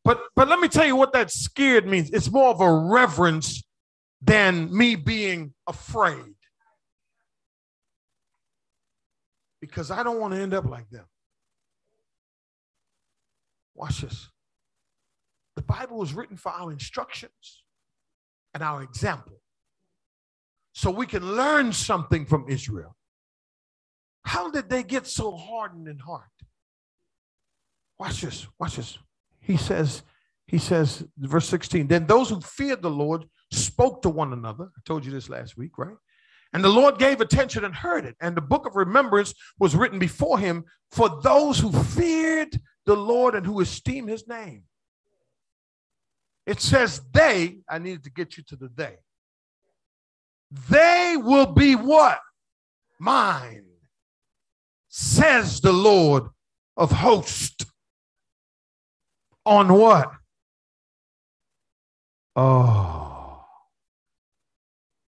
But 0.03 0.21
but 0.35 0.47
let 0.47 0.59
me 0.59 0.67
tell 0.67 0.85
you 0.85 0.95
what 0.95 1.13
that 1.13 1.31
scared 1.31 1.87
means. 1.87 2.09
It's 2.11 2.31
more 2.31 2.49
of 2.49 2.61
a 2.61 2.71
reverence 2.71 3.63
than 4.21 4.75
me 4.75 4.95
being 4.95 5.53
afraid. 5.67 6.35
Because 9.59 9.91
I 9.91 10.03
don't 10.03 10.19
want 10.19 10.33
to 10.33 10.39
end 10.39 10.53
up 10.53 10.65
like 10.65 10.89
them. 10.89 11.05
Watch 13.75 14.01
this. 14.01 14.29
The 15.55 15.61
Bible 15.61 15.97
was 15.97 16.13
written 16.13 16.37
for 16.37 16.51
our 16.51 16.71
instructions 16.71 17.63
and 18.57 18.63
our 18.63 18.81
example. 18.81 19.39
So 20.73 20.89
we 20.89 21.05
can 21.05 21.35
learn 21.35 21.71
something 21.73 22.25
from 22.25 22.45
Israel. 22.49 22.95
How 24.23 24.49
did 24.49 24.69
they 24.69 24.83
get 24.83 25.05
so 25.05 25.35
hardened 25.35 25.87
in 25.87 25.99
heart? 25.99 26.23
Watch 27.99 28.21
this. 28.21 28.47
Watch 28.59 28.77
this 28.77 28.97
he 29.47 29.55
says, 29.55 30.03
he 30.47 30.57
says, 30.57 31.05
verse 31.17 31.47
16, 31.47 31.87
then 31.87 32.05
those 32.05 32.29
who 32.29 32.41
feared 32.41 32.81
the 32.81 32.89
Lord 32.89 33.25
spoke 33.51 34.01
to 34.01 34.09
one 34.09 34.33
another. 34.33 34.65
I 34.65 34.81
told 34.85 35.05
you 35.05 35.11
this 35.11 35.29
last 35.29 35.57
week, 35.57 35.77
right? 35.77 35.95
And 36.53 36.63
the 36.63 36.69
Lord 36.69 36.99
gave 36.99 37.21
attention 37.21 37.63
and 37.63 37.73
heard 37.73 38.05
it. 38.05 38.15
And 38.19 38.35
the 38.35 38.41
book 38.41 38.65
of 38.65 38.75
remembrance 38.75 39.33
was 39.57 39.75
written 39.75 39.99
before 39.99 40.37
him 40.37 40.65
for 40.91 41.21
those 41.21 41.59
who 41.59 41.71
feared 41.71 42.59
the 42.85 42.95
Lord 42.95 43.35
and 43.35 43.45
who 43.45 43.61
esteemed 43.61 44.09
his 44.09 44.27
name. 44.27 44.63
It 46.47 46.61
says, 46.61 47.01
they, 47.11 47.57
I 47.69 47.77
needed 47.77 48.05
to 48.05 48.09
get 48.09 48.37
you 48.37 48.43
to 48.43 48.55
the 48.55 48.71
they. 48.73 48.95
They 50.69 51.15
will 51.17 51.45
be 51.45 51.75
what? 51.75 52.21
Mine, 52.99 53.65
says 54.87 55.59
the 55.59 55.73
Lord 55.73 56.23
of 56.77 56.91
hosts. 56.91 57.65
On 59.45 59.73
what? 59.73 60.09
Oh, 62.35 63.45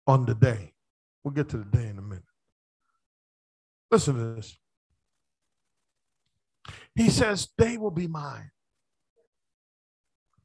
on 0.07 0.25
the 0.25 0.35
day. 0.35 0.73
We'll 1.23 1.33
get 1.33 1.49
to 1.49 1.57
the 1.57 1.65
day 1.65 1.87
in 1.87 1.99
a 1.99 2.01
minute. 2.01 2.23
Listen 3.91 4.15
to 4.15 4.35
this. 4.35 4.57
He 6.95 7.09
says, 7.09 7.49
They 7.57 7.77
will 7.77 7.91
be 7.91 8.07
mine. 8.07 8.51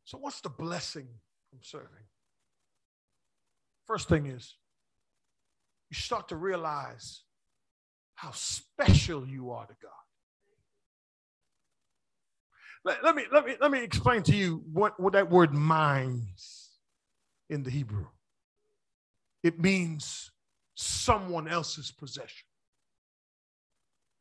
So, 0.04 0.18
what's 0.18 0.40
the 0.40 0.50
blessing 0.50 1.08
from 1.50 1.60
serving? 1.62 1.88
First 3.86 4.08
thing 4.08 4.26
is, 4.26 4.54
you 5.90 5.96
start 5.96 6.28
to 6.28 6.36
realize 6.36 7.22
how 8.14 8.30
special 8.32 9.26
you 9.26 9.50
are 9.50 9.66
to 9.66 9.74
God. 9.82 9.90
Let, 12.84 13.02
let, 13.02 13.14
me, 13.14 13.24
let, 13.32 13.46
me, 13.46 13.56
let 13.60 13.70
me 13.70 13.82
explain 13.82 14.22
to 14.24 14.36
you 14.36 14.62
what, 14.72 14.98
what 15.00 15.14
that 15.14 15.30
word 15.30 15.54
means 15.54 16.70
in 17.48 17.62
the 17.62 17.70
Hebrew. 17.70 18.06
It 19.42 19.58
means 19.58 20.30
someone 20.74 21.48
else's 21.48 21.90
possession. 21.90 22.46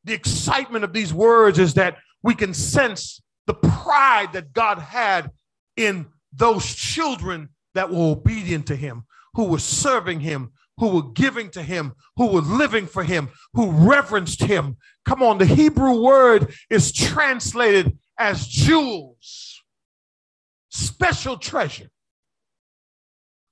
The 0.05 0.13
excitement 0.13 0.83
of 0.83 0.93
these 0.93 1.13
words 1.13 1.59
is 1.59 1.73
that 1.75 1.97
we 2.21 2.35
can 2.35 2.53
sense 2.53 3.21
the 3.47 3.53
pride 3.53 4.33
that 4.33 4.53
God 4.53 4.79
had 4.79 5.29
in 5.75 6.07
those 6.31 6.73
children 6.73 7.49
that 7.73 7.89
were 7.89 8.11
obedient 8.11 8.67
to 8.67 8.75
Him, 8.75 9.05
who 9.33 9.45
were 9.45 9.59
serving 9.59 10.19
Him, 10.19 10.51
who 10.77 10.89
were 10.89 11.11
giving 11.11 11.49
to 11.51 11.61
Him, 11.61 11.93
who 12.15 12.27
were 12.27 12.41
living 12.41 12.85
for 12.85 13.03
Him, 13.03 13.29
who 13.53 13.71
reverenced 13.71 14.43
Him. 14.43 14.77
Come 15.05 15.21
on, 15.21 15.37
the 15.37 15.45
Hebrew 15.45 16.01
word 16.01 16.53
is 16.69 16.91
translated 16.91 17.97
as 18.17 18.47
jewels, 18.47 19.61
special 20.69 21.37
treasure. 21.37 21.89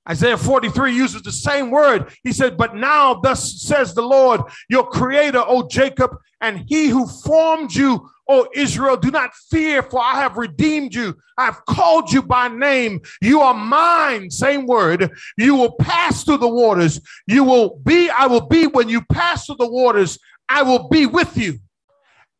Isaiah 0.08 0.36
43 0.36 0.94
uses 0.94 1.22
the 1.22 1.30
same 1.30 1.70
word. 1.70 2.12
He 2.24 2.32
said, 2.32 2.56
But 2.56 2.74
now, 2.74 3.14
thus 3.14 3.62
says 3.62 3.94
the 3.94 4.02
Lord, 4.02 4.40
your 4.68 4.84
creator, 4.88 5.42
O 5.46 5.68
Jacob, 5.68 6.16
and 6.40 6.64
he 6.66 6.88
who 6.88 7.06
formed 7.06 7.72
you, 7.72 8.10
O 8.28 8.46
Israel, 8.54 8.96
do 8.96 9.10
not 9.10 9.34
fear, 9.50 9.82
for 9.82 10.00
I 10.00 10.14
have 10.14 10.36
redeemed 10.36 10.94
you. 10.94 11.16
I 11.36 11.46
have 11.46 11.64
called 11.66 12.12
you 12.12 12.22
by 12.22 12.48
name. 12.48 13.00
You 13.20 13.40
are 13.40 13.54
mine. 13.54 14.30
Same 14.30 14.66
word. 14.66 15.10
You 15.36 15.56
will 15.56 15.72
pass 15.72 16.24
through 16.24 16.38
the 16.38 16.48
waters. 16.48 17.00
You 17.26 17.44
will 17.44 17.80
be, 17.84 18.10
I 18.10 18.26
will 18.26 18.46
be 18.46 18.66
when 18.66 18.88
you 18.88 19.02
pass 19.12 19.46
through 19.46 19.56
the 19.56 19.70
waters. 19.70 20.18
I 20.48 20.62
will 20.62 20.88
be 20.88 21.06
with 21.06 21.36
you. 21.36 21.58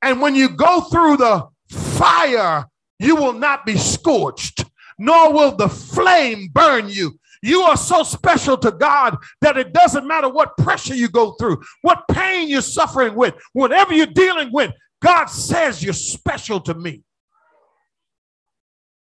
And 0.03 0.21
when 0.21 0.35
you 0.35 0.49
go 0.49 0.83
through 0.83 1.16
the 1.18 1.49
fire, 1.68 2.66
you 2.99 3.16
will 3.16 3.33
not 3.33 3.66
be 3.66 3.77
scorched, 3.77 4.64
nor 4.99 5.33
will 5.33 5.57
the 5.57 5.68
flame 5.68 6.49
burn 6.53 6.88
you. 6.88 7.18
You 7.42 7.62
are 7.62 7.77
so 7.77 8.05
special 8.05 8.57
to 8.59 8.71
God 8.71 9.16
that 9.40 9.57
it 9.57 9.73
doesn't 9.73 10.07
matter 10.07 10.29
what 10.29 10.57
pressure 10.57 10.95
you 10.95 11.09
go 11.09 11.33
through, 11.33 11.61
what 11.83 12.07
pain 12.09 12.49
you're 12.49 12.62
suffering 12.62 13.16
with, 13.16 13.35
whatever 13.53 13.92
you're 13.92 14.07
dealing 14.07 14.51
with. 14.53 14.73
God 15.02 15.26
says 15.26 15.82
you're 15.82 15.92
special 15.92 16.60
to 16.60 16.74
me. 16.74 17.02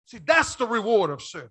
See, 0.07 0.19
that's 0.25 0.57
the 0.57 0.67
reward 0.67 1.11
of 1.11 1.23
serving. 1.23 1.51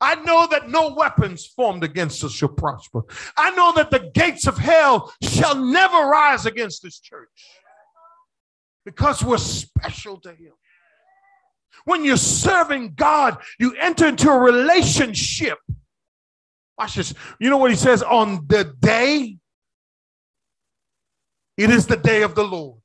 I 0.00 0.14
know 0.16 0.46
that 0.50 0.70
no 0.70 0.94
weapons 0.94 1.46
formed 1.46 1.82
against 1.82 2.22
us 2.22 2.32
shall 2.32 2.50
prosper. 2.50 3.02
I 3.36 3.50
know 3.50 3.72
that 3.72 3.90
the 3.90 4.10
gates 4.14 4.46
of 4.46 4.56
hell 4.56 5.12
shall 5.22 5.56
never 5.56 6.06
rise 6.06 6.46
against 6.46 6.82
this 6.82 7.00
church 7.00 7.28
because 8.84 9.24
we're 9.24 9.38
special 9.38 10.20
to 10.20 10.30
Him. 10.30 10.52
When 11.84 12.04
you're 12.04 12.16
serving 12.16 12.94
God, 12.94 13.38
you 13.58 13.74
enter 13.74 14.06
into 14.06 14.30
a 14.30 14.38
relationship. 14.38 15.58
Watch 16.78 16.94
this. 16.94 17.12
You 17.40 17.50
know 17.50 17.56
what 17.56 17.70
He 17.70 17.76
says 17.76 18.02
on 18.02 18.46
the 18.46 18.72
day? 18.78 19.38
It 21.56 21.70
is 21.70 21.86
the 21.86 21.96
day 21.96 22.22
of 22.22 22.36
the 22.36 22.44
Lord. 22.44 22.78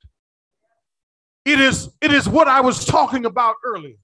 It 1.46 1.60
is, 1.60 1.90
it 2.02 2.14
is 2.14 2.28
what 2.28 2.48
I 2.48 2.62
was 2.62 2.86
talking 2.86 3.26
about 3.26 3.56
earlier. 3.66 3.98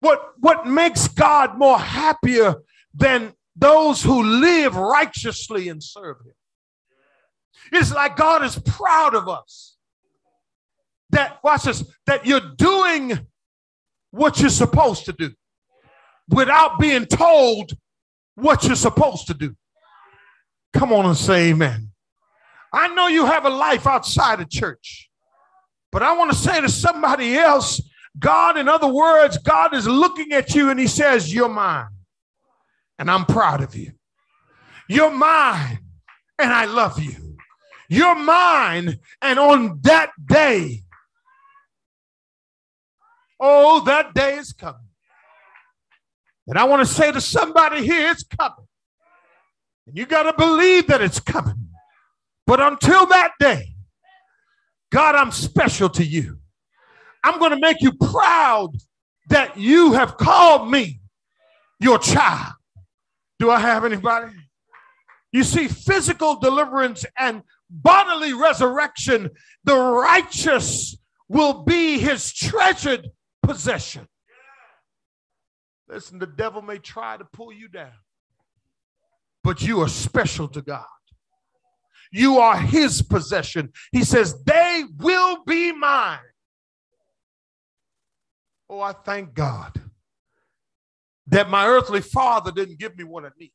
What, 0.00 0.32
what 0.38 0.66
makes 0.66 1.08
God 1.08 1.58
more 1.58 1.78
happier 1.78 2.56
than 2.94 3.34
those 3.54 4.02
who 4.02 4.22
live 4.22 4.76
righteously 4.76 5.68
and 5.68 5.82
serve 5.82 6.16
Him? 6.24 6.32
It's 7.72 7.92
like 7.92 8.16
God 8.16 8.42
is 8.42 8.58
proud 8.58 9.14
of 9.14 9.28
us 9.28 9.76
that, 11.10 11.38
watch 11.44 11.64
this, 11.64 11.84
that 12.06 12.26
you're 12.26 12.40
doing 12.56 13.26
what 14.10 14.40
you're 14.40 14.48
supposed 14.48 15.04
to 15.04 15.12
do 15.12 15.32
without 16.28 16.78
being 16.78 17.06
told 17.06 17.72
what 18.34 18.64
you're 18.64 18.76
supposed 18.76 19.26
to 19.26 19.34
do. 19.34 19.54
Come 20.72 20.92
on 20.92 21.06
and 21.06 21.16
say 21.16 21.50
amen. 21.50 21.90
I 22.72 22.88
know 22.94 23.08
you 23.08 23.26
have 23.26 23.44
a 23.44 23.50
life 23.50 23.86
outside 23.86 24.40
of 24.40 24.48
church, 24.48 25.09
but 25.92 26.02
I 26.02 26.16
want 26.16 26.30
to 26.30 26.36
say 26.36 26.60
to 26.60 26.68
somebody 26.68 27.36
else, 27.36 27.80
God, 28.18 28.58
in 28.58 28.68
other 28.68 28.88
words, 28.88 29.38
God 29.38 29.74
is 29.74 29.86
looking 29.86 30.32
at 30.32 30.54
you 30.54 30.70
and 30.70 30.78
he 30.78 30.86
says, 30.86 31.32
You're 31.32 31.48
mine, 31.48 31.88
and 32.98 33.10
I'm 33.10 33.24
proud 33.24 33.62
of 33.62 33.74
you. 33.74 33.92
You're 34.88 35.10
mine, 35.10 35.78
and 36.38 36.52
I 36.52 36.64
love 36.64 36.98
you. 37.00 37.36
You're 37.88 38.16
mine, 38.16 38.98
and 39.22 39.38
on 39.38 39.80
that 39.82 40.10
day, 40.26 40.82
Oh, 43.40 43.80
that 43.86 44.12
day 44.12 44.34
is 44.34 44.52
coming. 44.52 44.86
And 46.46 46.58
I 46.58 46.64
want 46.64 46.86
to 46.86 46.94
say 46.94 47.10
to 47.10 47.20
somebody 47.20 47.86
here, 47.86 48.10
it's 48.10 48.22
coming. 48.22 48.66
And 49.86 49.96
you 49.96 50.04
got 50.04 50.24
to 50.24 50.34
believe 50.34 50.88
that 50.88 51.00
it's 51.00 51.20
coming. 51.20 51.68
But 52.46 52.60
until 52.60 53.06
that 53.06 53.32
day, 53.40 53.74
God, 54.90 55.14
I'm 55.14 55.30
special 55.30 55.88
to 55.90 56.04
you. 56.04 56.38
I'm 57.22 57.38
going 57.38 57.52
to 57.52 57.60
make 57.60 57.80
you 57.80 57.92
proud 57.92 58.70
that 59.28 59.56
you 59.56 59.92
have 59.92 60.16
called 60.16 60.70
me 60.70 61.00
your 61.78 61.98
child. 61.98 62.54
Do 63.38 63.50
I 63.50 63.60
have 63.60 63.84
anybody? 63.84 64.32
You 65.32 65.44
see, 65.44 65.68
physical 65.68 66.40
deliverance 66.40 67.06
and 67.16 67.42
bodily 67.70 68.32
resurrection, 68.32 69.30
the 69.64 69.76
righteous 69.76 70.96
will 71.28 71.62
be 71.62 71.98
his 71.98 72.32
treasured 72.32 73.08
possession. 73.42 74.08
Listen, 75.88 76.18
the 76.18 76.26
devil 76.26 76.62
may 76.62 76.78
try 76.78 77.16
to 77.16 77.24
pull 77.24 77.52
you 77.52 77.68
down, 77.68 77.92
but 79.44 79.62
you 79.62 79.80
are 79.80 79.88
special 79.88 80.48
to 80.48 80.62
God. 80.62 80.84
You 82.10 82.38
are 82.38 82.56
his 82.56 83.02
possession. 83.02 83.72
He 83.92 84.04
says, 84.04 84.42
They 84.44 84.84
will 84.98 85.44
be 85.44 85.72
mine. 85.72 86.18
Oh, 88.68 88.80
I 88.80 88.92
thank 88.92 89.34
God 89.34 89.80
that 91.26 91.48
my 91.48 91.66
earthly 91.66 92.00
father 92.00 92.50
didn't 92.50 92.78
give 92.78 92.96
me 92.96 93.04
what 93.04 93.24
I 93.24 93.30
need. 93.38 93.52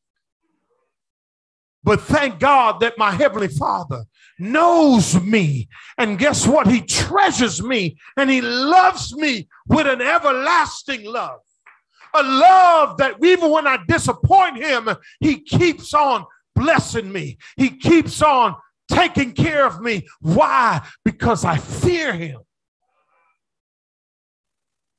But 1.86 2.02
thank 2.02 2.40
God 2.40 2.80
that 2.80 2.98
my 2.98 3.12
heavenly 3.12 3.48
father 3.48 4.06
knows 4.40 5.22
me. 5.22 5.70
And 6.00 6.18
guess 6.18 6.48
what? 6.48 6.66
He 6.66 6.82
treasures 6.82 7.62
me 7.62 7.98
and 8.18 8.30
he 8.30 8.42
loves 8.42 9.16
me 9.16 9.48
with 9.68 9.86
an 9.86 10.02
everlasting 10.02 11.06
love. 11.06 11.42
A 12.16 12.24
love 12.24 12.98
that 12.98 13.24
even 13.24 13.52
when 13.52 13.68
I 13.68 13.78
disappoint 13.88 14.58
him, 14.58 14.90
he 15.20 15.42
keeps 15.42 15.94
on 15.94 16.26
blessing 16.56 17.12
me. 17.12 17.38
He 17.58 17.70
keeps 17.70 18.22
on 18.22 18.56
taking 18.90 19.34
care 19.34 19.66
of 19.66 19.82
me. 19.82 20.08
Why? 20.22 20.86
Because 21.04 21.46
I 21.46 21.58
fear 21.58 22.14
him. 22.14 22.40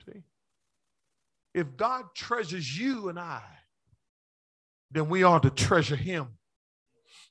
See? 0.04 0.22
If 1.54 1.76
God 1.76 2.04
treasures 2.14 2.78
you 2.78 3.08
and 3.08 3.18
I, 3.18 3.42
then 4.90 5.08
we 5.08 5.22
ought 5.22 5.42
to 5.42 5.50
treasure 5.50 5.96
him. 5.96 6.38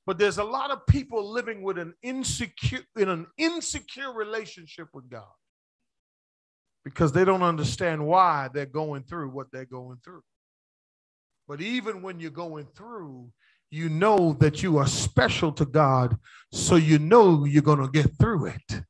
But 0.06 0.20
there's 0.20 0.38
a 0.38 0.44
lot 0.44 0.72
of 0.72 0.86
people 0.86 1.32
living 1.32 1.64
with 1.64 1.80
an 1.80 1.96
insecure 2.04 2.84
in 2.96 3.10
an 3.10 3.26
insecure 3.38 4.14
relationship 4.14 4.90
with 4.94 5.10
God 5.10 5.24
because 6.84 7.12
they 7.12 7.26
don't 7.26 7.42
understand 7.42 8.06
why 8.06 8.50
they're 8.54 8.68
going 8.68 9.04
through 9.04 9.30
what 9.30 9.52
they're 9.52 9.66
going 9.66 9.98
through. 10.04 10.22
But 11.48 11.62
even 11.62 12.04
when 12.04 12.20
you're 12.20 12.32
going 12.32 12.68
through, 12.76 13.32
you 13.72 13.90
know 13.90 14.34
that 14.40 14.64
you 14.64 14.78
are 14.78 14.88
special 14.88 15.52
to 15.54 15.66
God, 15.66 16.18
so 16.52 16.76
you 16.76 17.00
know 17.00 17.46
you're 17.46 17.62
going 17.62 17.82
to 17.82 17.90
get 17.90 18.18
through 18.18 18.48
it. 18.48 18.82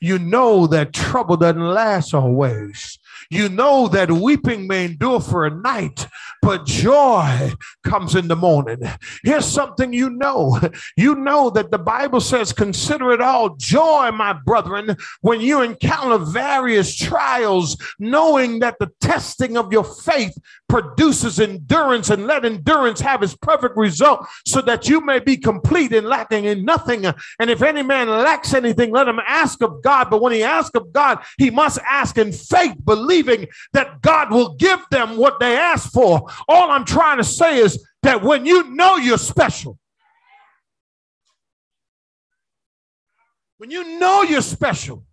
You 0.00 0.18
know 0.18 0.66
that 0.66 0.92
trouble 0.92 1.36
doesn't 1.36 1.60
last 1.60 2.14
always. 2.14 2.98
You 3.30 3.48
know 3.48 3.88
that 3.88 4.10
weeping 4.10 4.66
may 4.66 4.86
endure 4.86 5.20
for 5.20 5.46
a 5.46 5.50
night, 5.50 6.06
but 6.42 6.66
joy 6.66 7.52
comes 7.84 8.14
in 8.14 8.28
the 8.28 8.36
morning. 8.36 8.80
Here's 9.24 9.46
something 9.46 9.92
you 9.92 10.10
know 10.10 10.58
you 10.96 11.14
know 11.14 11.50
that 11.50 11.70
the 11.70 11.78
Bible 11.78 12.20
says, 12.20 12.52
Consider 12.52 13.12
it 13.12 13.20
all 13.20 13.56
joy, 13.56 14.10
my 14.12 14.32
brethren, 14.32 14.96
when 15.20 15.40
you 15.40 15.62
encounter 15.62 16.18
various 16.18 16.94
trials, 16.94 17.76
knowing 17.98 18.60
that 18.60 18.76
the 18.78 18.90
testing 19.00 19.56
of 19.56 19.72
your 19.72 19.84
faith 19.84 20.36
produces 20.68 21.40
endurance, 21.40 22.10
and 22.10 22.26
let 22.26 22.44
endurance 22.44 23.00
have 23.00 23.22
its 23.22 23.34
perfect 23.36 23.76
result, 23.76 24.26
so 24.46 24.60
that 24.60 24.88
you 24.88 25.00
may 25.00 25.18
be 25.18 25.36
complete 25.36 25.92
and 25.92 26.06
lacking 26.06 26.44
in 26.44 26.64
nothing. 26.64 27.06
And 27.06 27.50
if 27.50 27.62
any 27.62 27.82
man 27.82 28.08
lacks 28.08 28.54
anything, 28.54 28.90
let 28.90 29.08
him 29.08 29.20
ask 29.26 29.62
of 29.62 29.82
God. 29.82 30.10
But 30.10 30.20
when 30.20 30.32
he 30.32 30.42
asks 30.42 30.74
of 30.74 30.92
God, 30.92 31.18
he 31.38 31.50
must 31.50 31.78
ask 31.88 32.18
in 32.18 32.32
faith, 32.32 32.76
believing 32.84 33.07
that 33.72 34.00
God 34.02 34.30
will 34.30 34.54
give 34.54 34.80
them 34.90 35.16
what 35.16 35.40
they 35.40 35.56
ask 35.56 35.90
for. 35.92 36.28
All 36.48 36.70
I'm 36.70 36.84
trying 36.84 37.18
to 37.18 37.24
say 37.24 37.58
is 37.58 37.84
that 38.02 38.22
when 38.22 38.46
you 38.46 38.70
know 38.70 38.96
you're 38.96 39.18
special, 39.18 39.78
when 43.58 43.70
you 43.70 43.98
know 43.98 44.22
you're 44.22 44.42
special, 44.42 45.04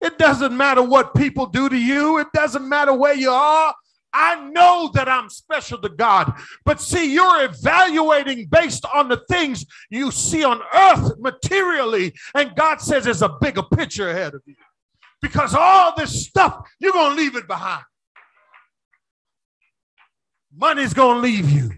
it 0.00 0.18
doesn't 0.18 0.54
matter 0.54 0.82
what 0.82 1.14
people 1.14 1.46
do 1.46 1.68
to 1.68 1.76
you, 1.76 2.18
it 2.18 2.26
doesn't 2.34 2.68
matter 2.68 2.92
where 2.92 3.14
you 3.14 3.30
are. 3.30 3.74
I 4.14 4.48
know 4.50 4.90
that 4.94 5.08
I'm 5.08 5.28
special 5.28 5.78
to 5.78 5.88
God. 5.88 6.32
But 6.64 6.80
see, 6.80 7.12
you're 7.12 7.44
evaluating 7.44 8.46
based 8.46 8.84
on 8.94 9.08
the 9.08 9.22
things 9.28 9.66
you 9.90 10.12
see 10.12 10.44
on 10.44 10.62
earth 10.72 11.18
materially. 11.18 12.14
And 12.34 12.54
God 12.54 12.80
says 12.80 13.04
there's 13.04 13.22
a 13.22 13.36
bigger 13.40 13.62
picture 13.62 14.10
ahead 14.10 14.34
of 14.34 14.42
you. 14.46 14.54
Because 15.24 15.54
all 15.54 15.94
this 15.96 16.26
stuff, 16.26 16.68
you're 16.78 16.92
going 16.92 17.16
to 17.16 17.22
leave 17.22 17.34
it 17.34 17.46
behind. 17.48 17.82
Money's 20.54 20.92
going 20.92 21.16
to 21.16 21.22
leave 21.22 21.50
you. 21.50 21.70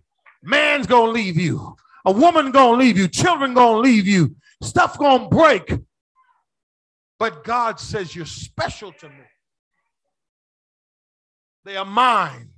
Man's 0.42 0.88
going 0.88 1.06
to 1.06 1.12
leave 1.12 1.37
you. 1.37 1.76
A 2.04 2.11
woman 2.11 2.50
going 2.50 2.76
to 2.76 2.85
leave 2.85 2.98
you. 2.98 3.06
Children 3.06 3.54
going 3.54 3.76
to 3.76 3.88
leave 3.88 4.04
you. 4.04 4.35
Stuff 4.64 4.98
going 4.98 5.22
to 5.22 5.28
break. 5.28 5.78
But 7.20 7.44
God 7.44 7.78
says 7.78 8.16
you're 8.16 8.26
special 8.26 8.90
to 8.90 9.09
me. 9.09 9.24
They 11.64 11.76
are 11.76 11.85
mine. 11.85 12.50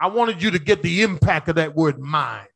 I 0.00 0.08
wanted 0.08 0.42
you 0.42 0.50
to 0.50 0.58
get 0.58 0.82
the 0.82 1.02
impact 1.02 1.48
of 1.48 1.54
that 1.54 1.76
word 1.76 2.00
mine. 2.00 2.48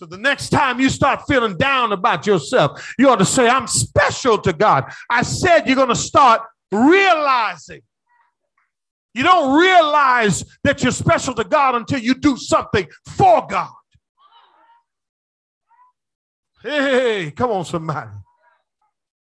So 0.00 0.06
the 0.06 0.16
next 0.16 0.48
time 0.48 0.80
you 0.80 0.88
start 0.88 1.24
feeling 1.28 1.58
down 1.58 1.92
about 1.92 2.26
yourself, 2.26 2.90
you 2.98 3.10
ought 3.10 3.16
to 3.16 3.26
say, 3.26 3.46
I'm 3.46 3.66
special 3.66 4.38
to 4.38 4.54
God. 4.54 4.90
I 5.10 5.20
said 5.20 5.66
you're 5.66 5.76
going 5.76 5.88
to 5.88 5.94
start 5.94 6.40
realizing. 6.72 7.82
You 9.12 9.24
don't 9.24 9.60
realize 9.60 10.42
that 10.64 10.82
you're 10.82 10.90
special 10.90 11.34
to 11.34 11.44
God 11.44 11.74
until 11.74 11.98
you 11.98 12.14
do 12.14 12.38
something 12.38 12.86
for 13.08 13.46
God. 13.46 13.68
Hey, 16.62 17.30
come 17.32 17.50
on, 17.50 17.66
somebody. 17.66 18.08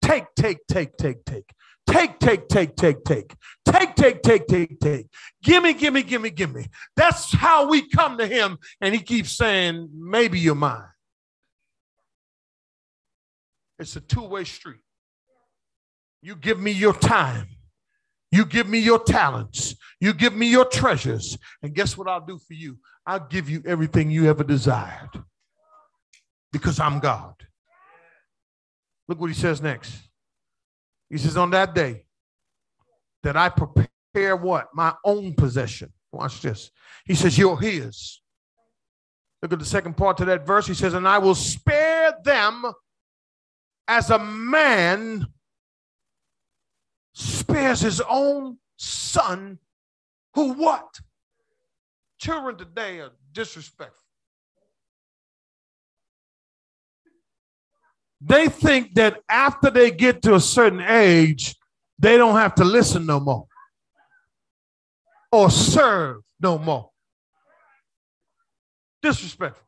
Take, 0.00 0.26
take, 0.36 0.58
take, 0.70 0.96
take, 0.96 1.24
take. 1.24 1.50
Take, 1.88 2.18
take, 2.20 2.48
take, 2.48 2.76
take, 2.76 3.02
take. 3.04 3.34
Take, 3.64 3.96
take, 3.96 4.22
take, 4.22 4.46
take, 4.46 4.78
take. 4.78 5.06
Gimme, 5.42 5.72
gimme, 5.72 6.02
gimme, 6.02 6.30
gimme. 6.30 6.66
That's 6.94 7.32
how 7.32 7.68
we 7.68 7.88
come 7.88 8.18
to 8.18 8.26
him. 8.26 8.58
And 8.80 8.94
he 8.94 9.00
keeps 9.00 9.32
saying, 9.32 9.88
maybe 9.94 10.38
you're 10.38 10.54
mine. 10.54 10.84
It's 13.78 13.96
a 13.96 14.00
two 14.00 14.24
way 14.24 14.44
street. 14.44 14.80
You 16.20 16.36
give 16.36 16.60
me 16.60 16.72
your 16.72 16.92
time. 16.92 17.46
You 18.30 18.44
give 18.44 18.68
me 18.68 18.80
your 18.80 18.98
talents. 18.98 19.74
You 20.00 20.12
give 20.12 20.34
me 20.34 20.50
your 20.50 20.66
treasures. 20.66 21.38
And 21.62 21.74
guess 21.74 21.96
what 21.96 22.06
I'll 22.06 22.24
do 22.24 22.38
for 22.38 22.52
you? 22.52 22.78
I'll 23.06 23.26
give 23.26 23.48
you 23.48 23.62
everything 23.64 24.10
you 24.10 24.28
ever 24.28 24.44
desired 24.44 25.10
because 26.52 26.78
I'm 26.78 26.98
God. 26.98 27.34
Look 29.08 29.20
what 29.20 29.30
he 29.30 29.34
says 29.34 29.62
next. 29.62 30.07
He 31.10 31.18
says, 31.18 31.36
On 31.36 31.50
that 31.50 31.74
day 31.74 32.04
that 33.22 33.36
I 33.36 33.48
prepare 33.48 34.36
what? 34.36 34.68
My 34.74 34.94
own 35.04 35.34
possession. 35.34 35.92
Watch 36.12 36.40
this. 36.40 36.70
He 37.04 37.14
says, 37.14 37.36
You're 37.38 37.58
his. 37.58 38.20
Look 39.42 39.52
at 39.52 39.58
the 39.58 39.64
second 39.64 39.96
part 39.96 40.16
to 40.18 40.24
that 40.26 40.46
verse. 40.46 40.66
He 40.66 40.74
says, 40.74 40.94
And 40.94 41.06
I 41.06 41.18
will 41.18 41.34
spare 41.34 42.14
them 42.24 42.64
as 43.86 44.10
a 44.10 44.18
man 44.18 45.26
spares 47.14 47.80
his 47.80 48.00
own 48.08 48.58
son, 48.76 49.58
who 50.34 50.52
what? 50.52 51.00
Children 52.18 52.56
today 52.56 53.00
are 53.00 53.10
disrespectful. 53.32 54.07
They 58.20 58.48
think 58.48 58.94
that 58.94 59.20
after 59.28 59.70
they 59.70 59.90
get 59.90 60.22
to 60.22 60.34
a 60.34 60.40
certain 60.40 60.80
age, 60.80 61.56
they 61.98 62.16
don't 62.16 62.36
have 62.36 62.54
to 62.56 62.64
listen 62.64 63.06
no 63.06 63.20
more 63.20 63.46
or 65.30 65.50
serve 65.50 66.22
no 66.40 66.58
more. 66.58 66.90
Disrespectful. 69.02 69.66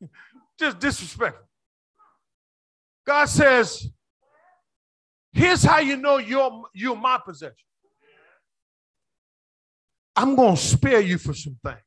Just 0.58 0.78
disrespectful. 0.78 1.46
God 3.06 3.26
says, 3.26 3.88
here's 5.32 5.62
how 5.62 5.78
you 5.78 5.96
know 5.96 6.18
you're, 6.18 6.64
you're 6.74 6.96
my 6.96 7.18
possession. 7.24 7.54
I'm 10.16 10.34
going 10.34 10.56
to 10.56 10.60
spare 10.60 11.00
you 11.00 11.18
for 11.18 11.34
some 11.34 11.56
things. 11.64 11.78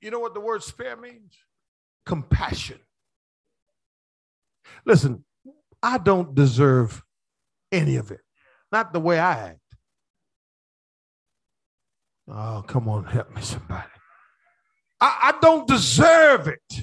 You 0.00 0.10
know 0.10 0.20
what 0.20 0.34
the 0.34 0.40
word 0.40 0.62
spare 0.62 0.96
means? 0.96 1.34
Compassion. 2.06 2.78
Listen, 4.84 5.24
I 5.82 5.98
don't 5.98 6.34
deserve 6.34 7.02
any 7.72 7.96
of 7.96 8.10
it, 8.10 8.20
not 8.72 8.92
the 8.92 9.00
way 9.00 9.18
I 9.18 9.50
act. 9.50 9.60
Oh, 12.30 12.62
come 12.66 12.88
on, 12.88 13.04
help 13.04 13.34
me, 13.34 13.40
somebody. 13.42 13.88
I, 15.00 15.32
I 15.34 15.38
don't 15.40 15.66
deserve 15.66 16.48
it. 16.48 16.80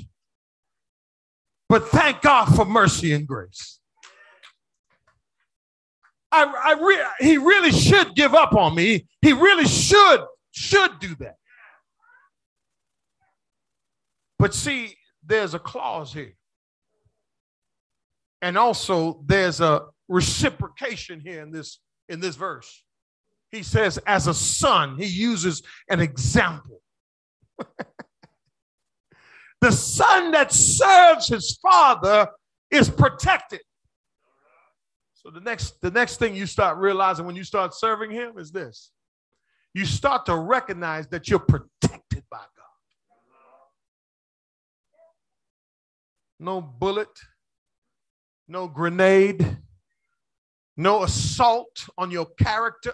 But 1.68 1.88
thank 1.90 2.22
God 2.22 2.46
for 2.56 2.66
mercy 2.66 3.14
and 3.14 3.28
grace. 3.28 3.80
I, 6.32 6.44
I 6.44 6.86
re- 6.86 7.28
he 7.28 7.38
really 7.38 7.72
should 7.72 8.16
give 8.16 8.34
up 8.34 8.54
on 8.54 8.76
me. 8.76 9.08
He 9.22 9.34
really 9.34 9.66
should 9.66 10.26
should 10.52 11.00
do 11.00 11.16
that. 11.16 11.36
But 14.38 14.54
see, 14.54 14.96
there's 15.26 15.54
a 15.54 15.60
clause 15.60 16.14
here. 16.14 16.34
And 18.42 18.58
also 18.58 19.24
there's 19.26 19.62
a 19.62 19.86
reciprocation 20.08 21.20
here 21.20 21.42
in 21.42 21.52
this 21.52 21.80
in 22.10 22.20
this 22.20 22.36
verse. 22.36 22.84
He 23.52 23.64
says, 23.64 23.98
as 24.06 24.28
a 24.28 24.34
son, 24.34 24.98
he 24.98 25.06
uses 25.06 25.64
an 25.90 26.00
example. 26.00 26.82
the 29.62 29.72
son 29.72 30.32
that 30.32 30.52
serves 30.52 31.28
his 31.30 31.58
father 31.62 32.28
is 32.70 32.90
protected. 32.90 33.62
So 35.14 35.32
the 35.32 35.40
next, 35.40 35.82
the 35.82 35.90
next 35.90 36.18
thing 36.18 36.36
you 36.36 36.46
start 36.46 36.78
realizing 36.78 37.26
when 37.26 37.36
you 37.36 37.44
start 37.44 37.74
serving 37.74 38.12
him 38.12 38.38
is 38.38 38.52
this. 38.52 38.92
You 39.74 39.86
start 39.86 40.26
to 40.28 40.36
recognize 40.36 41.08
that 41.08 41.28
you're 41.28 41.40
protected 41.40 42.24
by 42.30 42.38
God. 42.38 42.46
No 46.40 46.62
bullet, 46.62 47.10
no 48.48 48.68
grenade, 48.68 49.58
no 50.78 51.04
assault 51.04 51.88
on 51.98 52.12
your 52.12 52.26
character. 52.26 52.94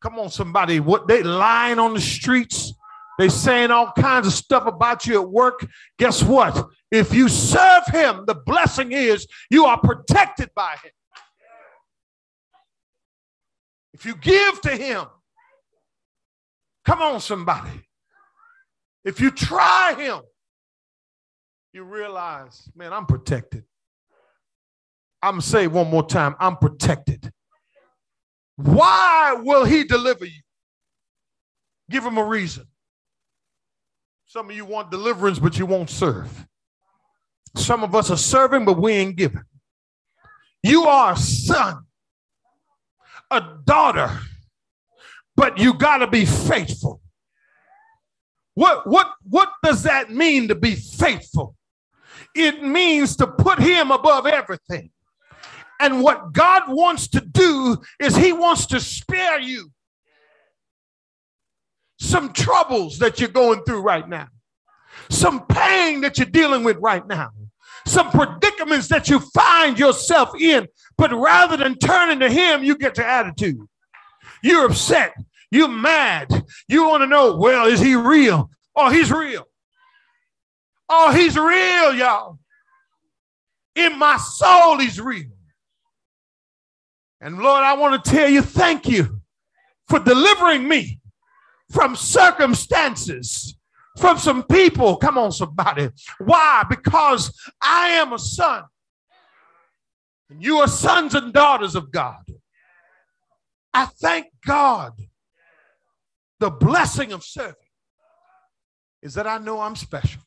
Come 0.00 0.18
on, 0.18 0.30
somebody. 0.30 0.80
What 0.80 1.06
they 1.06 1.22
lying 1.22 1.78
on 1.78 1.94
the 1.94 2.00
streets, 2.00 2.74
they 3.18 3.28
saying 3.28 3.70
all 3.70 3.92
kinds 3.92 4.26
of 4.26 4.32
stuff 4.32 4.66
about 4.66 5.06
you 5.06 5.22
at 5.22 5.28
work. 5.28 5.66
Guess 5.98 6.22
what? 6.22 6.68
If 6.90 7.14
you 7.14 7.28
serve 7.28 7.84
him, 7.86 8.24
the 8.26 8.34
blessing 8.34 8.92
is 8.92 9.26
you 9.50 9.64
are 9.64 9.78
protected 9.78 10.50
by 10.54 10.76
him. 10.82 10.90
If 13.92 14.04
you 14.04 14.16
give 14.16 14.60
to 14.62 14.76
him, 14.76 15.06
come 16.84 17.00
on, 17.00 17.20
somebody. 17.20 17.70
If 19.04 19.20
you 19.20 19.30
try 19.30 19.94
him, 19.96 20.20
you 21.74 21.82
realize, 21.82 22.70
man, 22.76 22.92
I'm 22.92 23.04
protected. 23.04 23.64
I'm 25.20 25.40
say 25.40 25.66
one 25.66 25.90
more 25.90 26.06
time 26.06 26.36
I'm 26.38 26.56
protected. 26.56 27.32
Why 28.54 29.36
will 29.40 29.64
he 29.64 29.82
deliver 29.82 30.24
you? 30.24 30.40
Give 31.90 32.04
him 32.04 32.16
a 32.16 32.24
reason. 32.24 32.66
Some 34.26 34.50
of 34.50 34.56
you 34.56 34.64
want 34.64 34.92
deliverance, 34.92 35.40
but 35.40 35.58
you 35.58 35.66
won't 35.66 35.90
serve. 35.90 36.46
Some 37.56 37.82
of 37.82 37.94
us 37.94 38.08
are 38.10 38.16
serving, 38.16 38.64
but 38.64 38.80
we 38.80 38.92
ain't 38.92 39.16
giving. 39.16 39.42
You 40.62 40.84
are 40.84 41.14
a 41.14 41.16
son, 41.16 41.84
a 43.32 43.42
daughter, 43.64 44.10
but 45.34 45.58
you 45.58 45.74
got 45.74 45.98
to 45.98 46.06
be 46.06 46.24
faithful. 46.24 47.00
What, 48.54 48.86
what, 48.86 49.12
what 49.28 49.50
does 49.64 49.82
that 49.82 50.10
mean 50.10 50.48
to 50.48 50.54
be 50.54 50.76
faithful? 50.76 51.56
It 52.34 52.62
means 52.62 53.16
to 53.16 53.26
put 53.26 53.58
him 53.60 53.90
above 53.90 54.26
everything. 54.26 54.90
And 55.80 56.02
what 56.02 56.32
God 56.32 56.62
wants 56.68 57.08
to 57.08 57.20
do 57.20 57.78
is 58.00 58.16
He 58.16 58.32
wants 58.32 58.66
to 58.66 58.80
spare 58.80 59.40
you 59.40 59.70
some 61.98 62.32
troubles 62.32 62.98
that 62.98 63.20
you're 63.20 63.28
going 63.28 63.62
through 63.64 63.82
right 63.82 64.08
now, 64.08 64.28
some 65.10 65.46
pain 65.46 66.00
that 66.02 66.18
you're 66.18 66.26
dealing 66.26 66.64
with 66.64 66.76
right 66.80 67.06
now, 67.06 67.30
some 67.86 68.10
predicaments 68.10 68.88
that 68.88 69.08
you 69.08 69.18
find 69.20 69.78
yourself 69.78 70.30
in. 70.40 70.68
But 70.96 71.12
rather 71.12 71.56
than 71.56 71.76
turning 71.76 72.20
to 72.20 72.30
Him, 72.30 72.62
you 72.62 72.76
get 72.76 72.94
to 72.96 73.06
attitude. 73.06 73.58
You're 74.42 74.66
upset. 74.66 75.14
You're 75.50 75.68
mad. 75.68 76.44
You 76.68 76.88
want 76.88 77.02
to 77.02 77.06
know, 77.06 77.36
well, 77.36 77.66
is 77.66 77.80
He 77.80 77.94
real? 77.94 78.50
Oh, 78.76 78.90
He's 78.90 79.10
real. 79.12 79.46
Oh, 80.88 81.12
He's 81.12 81.36
real, 81.36 81.94
y'all. 81.94 82.38
In 83.74 83.98
my 83.98 84.16
soul, 84.16 84.78
He's 84.78 85.00
real. 85.00 85.30
And 87.20 87.38
Lord, 87.38 87.64
I 87.64 87.74
want 87.74 88.04
to 88.04 88.10
tell 88.10 88.28
you 88.28 88.42
thank 88.42 88.86
you 88.86 89.20
for 89.88 89.98
delivering 89.98 90.68
me 90.68 91.00
from 91.70 91.96
circumstances, 91.96 93.56
from 93.98 94.18
some 94.18 94.42
people. 94.42 94.96
Come 94.96 95.18
on, 95.18 95.32
somebody. 95.32 95.88
Why? 96.18 96.64
Because 96.68 97.32
I 97.62 97.88
am 97.88 98.12
a 98.12 98.18
son. 98.18 98.64
And 100.30 100.42
you 100.42 100.58
are 100.58 100.68
sons 100.68 101.14
and 101.14 101.32
daughters 101.32 101.74
of 101.74 101.90
God. 101.90 102.24
I 103.72 103.86
thank 103.86 104.26
God. 104.46 104.92
The 106.40 106.50
blessing 106.50 107.12
of 107.12 107.24
serving 107.24 107.54
is 109.02 109.14
that 109.14 109.26
I 109.26 109.38
know 109.38 109.60
I'm 109.60 109.76
special, 109.76 110.22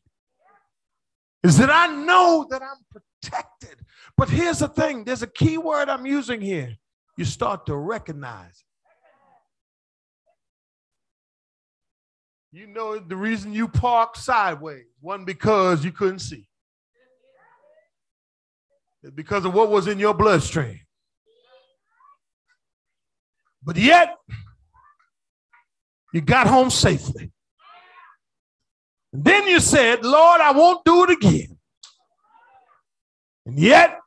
is 1.44 1.58
that 1.58 1.70
I 1.70 1.88
know 1.88 2.46
that 2.50 2.62
I'm 2.62 3.02
protected. 3.22 3.80
But 4.16 4.30
here's 4.30 4.60
the 4.60 4.68
thing 4.68 5.04
there's 5.04 5.22
a 5.22 5.28
key 5.28 5.58
word 5.58 5.90
I'm 5.90 6.06
using 6.06 6.42
here 6.42 6.76
you 7.18 7.26
start 7.26 7.66
to 7.66 7.76
recognize. 7.76 8.64
You 12.52 12.68
know 12.68 12.98
the 12.98 13.16
reason 13.16 13.54
you 13.54 13.68
parked 13.68 14.18
sideways 14.18 14.86
wasn't 15.02 15.28
because 15.28 15.84
you 15.84 15.92
couldn't 15.92 16.20
see. 16.20 16.48
It's 19.04 19.12
because 19.14 19.46
of 19.46 19.54
what 19.54 19.70
was 19.70 19.88
in 19.88 20.00
your 20.00 20.14
bloodstream. 20.14 20.80
But 23.64 23.76
yet, 23.76 24.16
you 26.14 26.22
got 26.22 26.48
home 26.48 26.70
safely. 26.70 27.32
Then 29.20 29.48
you 29.48 29.60
said, 29.60 30.06
Lord, 30.06 30.42
I 30.42 30.52
won't 30.52 30.86
do 30.86 31.04
it 31.06 31.10
again. 31.10 31.58
And 33.48 33.58
yet, 33.58 33.98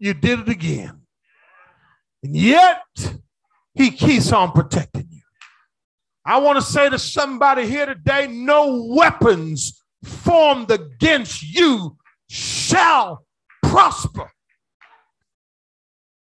you 0.00 0.12
did 0.12 0.40
it 0.40 0.48
again. 0.48 1.02
And 2.24 2.36
yet, 2.36 2.82
he 3.74 3.92
keeps 3.92 4.32
on 4.32 4.50
protecting 4.50 5.06
you. 5.08 5.22
I 6.26 6.38
want 6.38 6.58
to 6.58 6.62
say 6.62 6.90
to 6.90 6.98
somebody 6.98 7.68
here 7.68 7.86
today 7.86 8.26
no 8.26 8.88
weapons 8.88 9.84
formed 10.02 10.72
against 10.72 11.44
you 11.44 11.96
shall 12.28 13.24
prosper. 13.62 14.32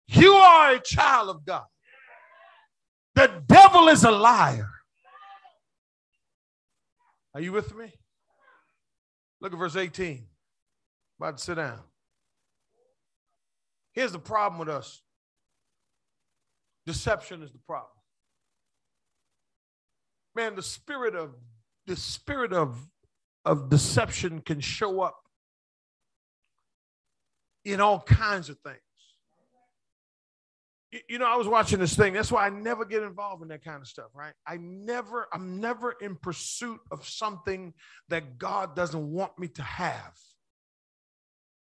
You 0.08 0.34
are 0.34 0.74
a 0.74 0.80
child 0.80 1.30
of 1.30 1.46
God. 1.46 1.64
The 3.14 3.42
devil 3.46 3.88
is 3.88 4.04
a 4.04 4.10
liar. 4.10 4.68
Are 7.34 7.40
you 7.40 7.52
with 7.52 7.74
me? 7.74 7.94
Look 9.40 9.52
at 9.52 9.58
verse 9.58 9.76
18. 9.76 10.26
About 11.20 11.38
to 11.38 11.42
sit 11.42 11.54
down. 11.56 11.80
Here's 13.92 14.12
the 14.12 14.18
problem 14.18 14.58
with 14.58 14.68
us 14.68 15.02
Deception 16.86 17.42
is 17.42 17.52
the 17.52 17.58
problem. 17.58 17.90
Man, 20.34 20.54
the 20.54 20.62
spirit 20.62 21.14
of 21.14 21.34
the 21.86 21.96
spirit 21.96 22.52
of 22.52 22.78
of 23.44 23.68
deception 23.68 24.40
can 24.40 24.60
show 24.60 25.00
up 25.00 25.18
in 27.64 27.80
all 27.80 28.00
kinds 28.00 28.48
of 28.48 28.58
things. 28.60 28.78
You 31.08 31.18
know, 31.18 31.26
I 31.26 31.36
was 31.36 31.46
watching 31.46 31.78
this 31.78 31.94
thing. 31.94 32.14
That's 32.14 32.32
why 32.32 32.46
I 32.46 32.48
never 32.48 32.86
get 32.86 33.02
involved 33.02 33.42
in 33.42 33.48
that 33.48 33.62
kind 33.62 33.82
of 33.82 33.86
stuff, 33.86 34.06
right? 34.14 34.32
I 34.46 34.56
never, 34.56 35.28
I'm 35.34 35.60
never 35.60 35.92
in 36.00 36.16
pursuit 36.16 36.80
of 36.90 37.06
something 37.06 37.74
that 38.08 38.38
God 38.38 38.74
doesn't 38.74 39.12
want 39.12 39.38
me 39.38 39.48
to 39.48 39.62
have. 39.62 40.14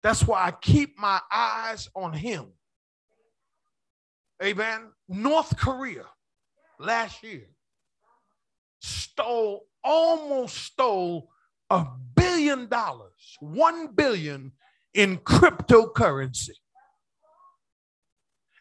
That's 0.03 0.27
why 0.27 0.45
I 0.45 0.51
keep 0.51 0.99
my 0.99 1.21
eyes 1.33 1.89
on 1.95 2.13
Him. 2.13 2.49
Amen. 4.43 4.91
North 5.09 5.57
Korea 5.57 6.05
last 6.79 7.23
year 7.23 7.47
stole, 8.83 9.67
almost 9.83 10.57
stole 10.59 11.31
a 11.71 11.87
billion 12.15 12.69
dollars, 12.69 13.37
one 13.41 13.95
billion 13.95 14.53
in 14.93 15.17
cryptocurrency. 15.19 16.51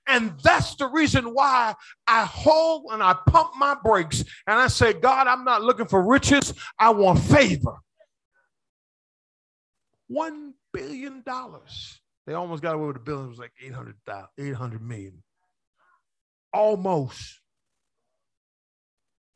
And 0.08 0.34
that's 0.44 0.76
the 0.76 0.88
reason 0.88 1.34
why 1.34 1.76
I 2.08 2.26
hold 2.26 2.92
and 2.92 3.02
I 3.02 3.16
pump 3.28 3.52
my 3.58 3.76
brakes 3.84 4.24
and 4.48 4.60
I 4.60 4.68
say, 4.68 4.94
God, 4.94 5.28
I'm 5.28 5.46
not 5.46 5.64
looking 5.64 5.88
for 5.88 6.06
riches, 6.06 6.54
I 6.78 6.90
want 6.90 7.20
favor. 7.20 7.78
One 10.08 10.54
billion 10.74 11.24
dollars. 11.26 12.02
They 12.28 12.34
almost 12.34 12.62
got 12.62 12.76
away 12.76 12.88
with 12.88 12.98
a 12.98 13.00
billion. 13.00 13.26
It 13.26 13.30
was 13.30 13.40
like 13.40 13.54
800, 13.62 13.96
800 14.38 14.82
million. 14.82 15.24
Almost. 16.54 17.40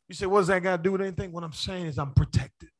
You 0.08 0.14
say, 0.14 0.26
what 0.26 0.40
does 0.40 0.46
that 0.48 0.62
got 0.62 0.76
to 0.76 0.82
do 0.82 0.92
with 0.92 1.02
anything? 1.02 1.32
What 1.32 1.44
I'm 1.44 1.52
saying 1.52 1.86
is 1.86 1.98
I'm 1.98 2.12
protected. 2.12 2.70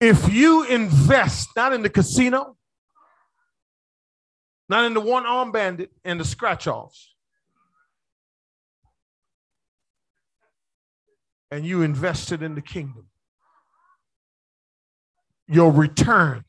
If 0.00 0.32
you 0.32 0.64
invest 0.64 1.48
not 1.56 1.72
in 1.72 1.82
the 1.82 1.90
casino, 1.90 2.57
not 4.68 4.84
in 4.84 4.94
the 4.94 5.00
one 5.00 5.26
arm 5.26 5.52
bandit 5.52 5.90
and 6.04 6.20
the 6.20 6.24
scratch 6.24 6.66
offs. 6.66 7.14
And 11.50 11.64
you 11.64 11.82
invested 11.82 12.42
in 12.42 12.54
the 12.54 12.60
kingdom. 12.60 13.06
Your 15.46 15.72
return 15.72 16.44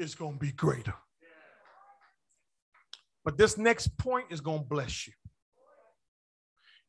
is 0.00 0.16
going 0.16 0.34
to 0.34 0.38
be 0.38 0.50
greater. 0.50 0.94
But 3.24 3.38
this 3.38 3.56
next 3.56 3.96
point 3.96 4.26
is 4.30 4.40
going 4.40 4.60
to 4.60 4.64
bless 4.64 5.06
you. 5.06 5.12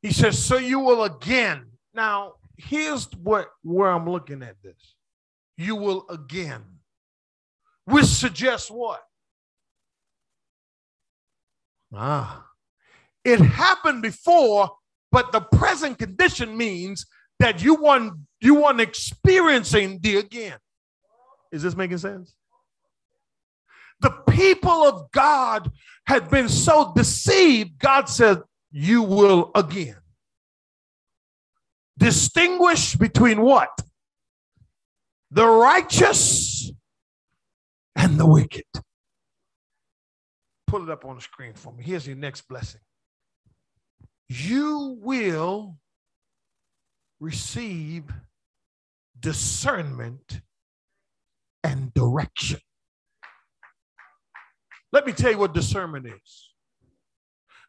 He 0.02 0.12
says, 0.12 0.44
So 0.44 0.58
you 0.58 0.80
will 0.80 1.04
again. 1.04 1.66
Now, 1.94 2.34
here's 2.58 3.06
what 3.14 3.50
where 3.64 3.92
I'm 3.92 4.10
looking 4.10 4.42
at 4.42 4.56
this. 4.64 4.96
You 5.58 5.76
will 5.76 6.06
again. 6.10 6.64
Which 7.86 8.06
suggests 8.06 8.70
what? 8.70 9.02
Ah, 11.94 12.46
it 13.26 13.40
happened 13.40 14.02
before, 14.02 14.72
but 15.12 15.32
the 15.32 15.42
present 15.42 15.98
condition 15.98 16.56
means 16.56 17.06
that 17.40 17.62
you 17.62 17.76
want 17.76 18.14
you 18.40 18.56
want 18.56 18.80
experiencing 18.80 20.00
the 20.02 20.18
again. 20.18 20.58
Is 21.52 21.64
this 21.64 21.76
making 21.76 21.98
sense? 21.98 22.34
The 24.00 24.12
people 24.30 24.88
of 24.88 25.12
God 25.12 25.72
had 26.08 26.30
been 26.30 26.50
so 26.50 26.92
deceived, 26.96 27.78
God 27.78 28.10
said, 28.10 28.42
You 28.72 29.04
will 29.04 29.52
again. 29.54 29.98
Distinguish 31.98 32.96
between 32.96 33.42
what? 33.42 33.70
The 35.30 35.46
righteous 35.46 36.72
and 37.96 38.20
the 38.20 38.26
wicked. 38.26 38.64
Pull 40.68 40.84
it 40.84 40.90
up 40.90 41.06
on 41.06 41.16
the 41.16 41.22
screen 41.22 41.54
for 41.54 41.74
me. 41.74 41.84
Here's 41.84 42.08
your 42.08 42.16
next 42.16 42.48
blessing. 42.48 42.82
You 44.30 44.98
will 45.02 45.78
receive 47.20 48.06
discernment 49.20 50.42
and 51.64 51.94
direction. 51.94 52.60
Let 54.94 55.06
me 55.06 55.14
tell 55.14 55.32
you 55.32 55.38
what 55.38 55.54
discernment 55.54 56.08
is. 56.08 56.50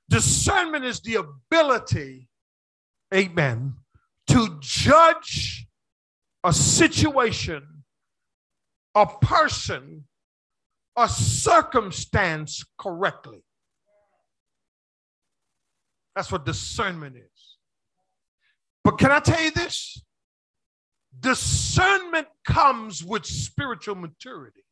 Discernment 0.08 0.84
is 0.84 1.00
the 1.00 1.16
ability, 1.16 2.28
amen, 3.14 3.74
to 4.28 4.58
judge 4.60 5.66
a 6.44 6.52
situation, 6.52 7.84
a 8.94 9.06
person, 9.06 10.04
a 10.96 11.08
circumstance 11.08 12.64
correctly. 12.78 13.42
That's 16.14 16.30
what 16.30 16.44
discernment 16.44 17.16
is. 17.16 17.56
But 18.84 18.98
can 18.98 19.10
I 19.10 19.20
tell 19.20 19.40
you 19.40 19.50
this? 19.50 20.02
Discernment 21.18 22.26
comes 22.44 23.04
with 23.04 23.24
spiritual 23.24 23.94
maturity 23.94 24.64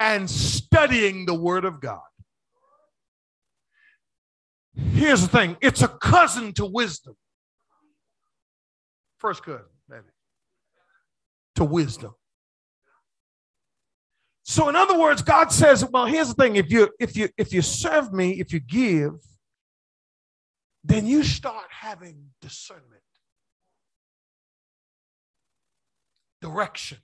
and 0.00 0.28
studying 0.28 1.26
the 1.26 1.34
Word 1.34 1.64
of 1.64 1.80
God. 1.80 2.00
Here's 4.74 5.22
the 5.22 5.28
thing 5.28 5.56
it's 5.60 5.82
a 5.82 5.88
cousin 5.88 6.52
to 6.54 6.66
wisdom. 6.66 7.14
First 9.18 9.44
cousin, 9.44 9.66
maybe, 9.88 10.02
to 11.56 11.64
wisdom. 11.64 12.14
So, 14.52 14.68
in 14.68 14.76
other 14.76 14.98
words, 14.98 15.22
God 15.22 15.50
says, 15.50 15.82
well, 15.82 16.04
here's 16.04 16.28
the 16.28 16.34
thing: 16.34 16.56
if 16.56 16.70
you 16.70 16.90
if 17.00 17.16
you 17.16 17.30
if 17.38 17.54
you 17.54 17.62
serve 17.62 18.12
me, 18.12 18.38
if 18.38 18.52
you 18.52 18.60
give, 18.60 19.12
then 20.84 21.06
you 21.06 21.22
start 21.22 21.64
having 21.70 22.26
discernment, 22.42 23.00
direction. 26.42 26.98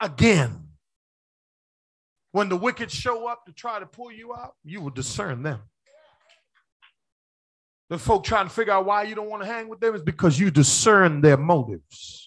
Again, 0.00 0.70
when 2.32 2.48
the 2.48 2.56
wicked 2.56 2.90
show 2.90 3.28
up 3.28 3.46
to 3.46 3.52
try 3.52 3.78
to 3.78 3.86
pull 3.86 4.10
you 4.10 4.34
out, 4.34 4.56
you 4.64 4.80
will 4.80 4.90
discern 4.90 5.44
them. 5.44 5.60
The 7.90 7.98
folk 7.98 8.24
trying 8.24 8.48
to 8.48 8.52
figure 8.52 8.72
out 8.72 8.86
why 8.86 9.04
you 9.04 9.14
don't 9.14 9.30
want 9.30 9.44
to 9.44 9.48
hang 9.48 9.68
with 9.68 9.78
them 9.78 9.94
is 9.94 10.02
because 10.02 10.36
you 10.36 10.50
discern 10.50 11.20
their 11.20 11.36
motives. 11.36 12.25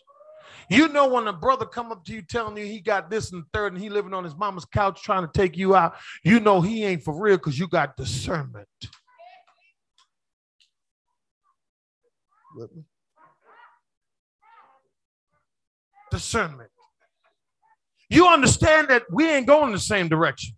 You 0.69 0.87
know 0.87 1.07
when 1.07 1.27
a 1.27 1.33
brother 1.33 1.65
come 1.65 1.91
up 1.91 2.05
to 2.05 2.13
you 2.13 2.21
telling 2.21 2.55
you 2.55 2.65
he 2.65 2.79
got 2.79 3.09
this 3.09 3.31
and 3.31 3.43
third 3.53 3.73
and 3.73 3.81
he 3.81 3.89
living 3.89 4.13
on 4.13 4.23
his 4.23 4.35
mama's 4.35 4.65
couch 4.65 5.01
trying 5.01 5.25
to 5.25 5.31
take 5.33 5.57
you 5.57 5.75
out, 5.75 5.95
you 6.23 6.39
know 6.39 6.61
he 6.61 6.85
ain't 6.85 7.03
for 7.03 7.19
real 7.19 7.37
because 7.37 7.57
you 7.57 7.67
got 7.67 7.97
discernment. 7.97 8.67
Discernment. 16.11 16.69
You 18.09 18.27
understand 18.27 18.89
that 18.89 19.03
we 19.11 19.29
ain't 19.29 19.47
going 19.47 19.71
the 19.71 19.79
same 19.79 20.07
direction. 20.07 20.55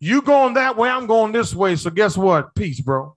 You 0.00 0.20
going 0.22 0.54
that 0.54 0.76
way, 0.76 0.88
I'm 0.88 1.06
going 1.06 1.32
this 1.32 1.54
way. 1.54 1.76
So 1.76 1.90
guess 1.90 2.16
what? 2.16 2.54
Peace, 2.54 2.80
bro. 2.80 3.16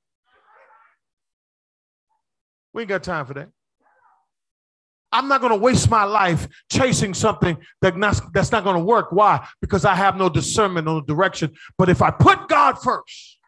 We 2.73 2.83
ain't 2.83 2.89
got 2.89 3.03
time 3.03 3.25
for 3.25 3.33
that. 3.33 3.49
I'm 5.11 5.27
not 5.27 5.41
going 5.41 5.53
to 5.53 5.57
waste 5.57 5.89
my 5.89 6.03
life 6.03 6.47
chasing 6.71 7.13
something 7.13 7.57
that 7.81 7.97
not, 7.97 8.21
that's 8.31 8.51
not 8.51 8.63
going 8.63 8.75
to 8.75 8.83
work. 8.83 9.11
Why? 9.11 9.45
Because 9.59 9.83
I 9.85 9.95
have 9.95 10.17
no 10.17 10.29
discernment 10.29 10.85
the 10.85 11.01
direction. 11.01 11.53
But 11.77 11.89
if 11.89 12.01
I 12.01 12.11
put 12.11 12.47
God 12.47 12.73
first, 12.79 13.39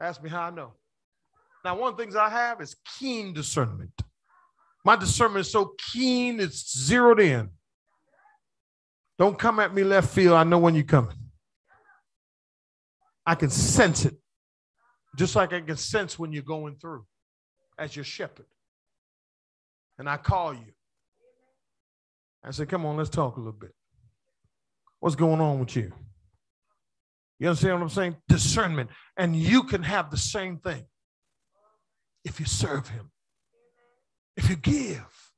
ask 0.00 0.22
me 0.22 0.30
how 0.30 0.42
I 0.42 0.50
know. 0.50 0.74
Now, 1.64 1.76
one 1.76 1.92
of 1.92 1.96
the 1.96 2.02
things 2.02 2.16
I 2.16 2.28
have 2.28 2.60
is 2.60 2.76
keen 2.98 3.32
discernment. 3.32 3.92
My 4.84 4.96
discernment 4.96 5.44
is 5.44 5.52
so 5.52 5.74
keen, 5.92 6.40
it's 6.40 6.78
zeroed 6.78 7.20
in. 7.20 7.50
Don't 9.18 9.38
come 9.38 9.60
at 9.60 9.74
me 9.74 9.84
left 9.84 10.08
field. 10.08 10.34
I 10.34 10.44
know 10.44 10.58
when 10.58 10.74
you're 10.74 10.84
coming. 10.84 11.16
I 13.26 13.34
can 13.34 13.50
sense 13.50 14.06
it, 14.06 14.14
just 15.18 15.36
like 15.36 15.52
I 15.52 15.60
can 15.60 15.76
sense 15.76 16.18
when 16.18 16.32
you're 16.32 16.42
going 16.42 16.76
through 16.76 17.04
as 17.80 17.96
your 17.96 18.04
shepherd. 18.04 18.46
And 19.98 20.08
I 20.08 20.16
call 20.16 20.54
you. 20.54 20.72
I 22.44 22.52
say, 22.52 22.66
Come 22.66 22.86
on, 22.86 22.96
let's 22.96 23.10
talk 23.10 23.36
a 23.36 23.40
little 23.40 23.52
bit. 23.52 23.74
What's 25.00 25.16
going 25.16 25.40
on 25.40 25.58
with 25.58 25.74
you? 25.74 25.92
You 27.40 27.48
understand 27.48 27.74
what 27.74 27.82
I'm 27.82 27.88
saying? 27.88 28.16
Discernment. 28.28 28.90
And 29.16 29.34
you 29.34 29.64
can 29.64 29.82
have 29.82 30.10
the 30.10 30.16
same 30.16 30.58
thing 30.58 30.84
if 32.24 32.38
you 32.38 32.46
serve 32.46 32.88
Him 32.88 33.10
if 34.40 34.48
you 34.48 34.56
give. 34.56 35.32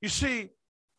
You 0.00 0.08
see, 0.08 0.50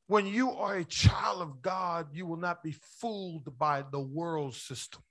when 0.08 0.26
you 0.26 0.52
are 0.52 0.78
a 0.78 0.86
child 0.86 1.42
of 1.42 1.62
God, 1.62 2.08
you 2.14 2.26
will 2.26 2.38
not 2.38 2.64
be 2.64 2.72
fooled 2.72 3.58
by 3.58 3.84
the 3.92 4.00
world 4.00 4.56
system. 4.56 5.02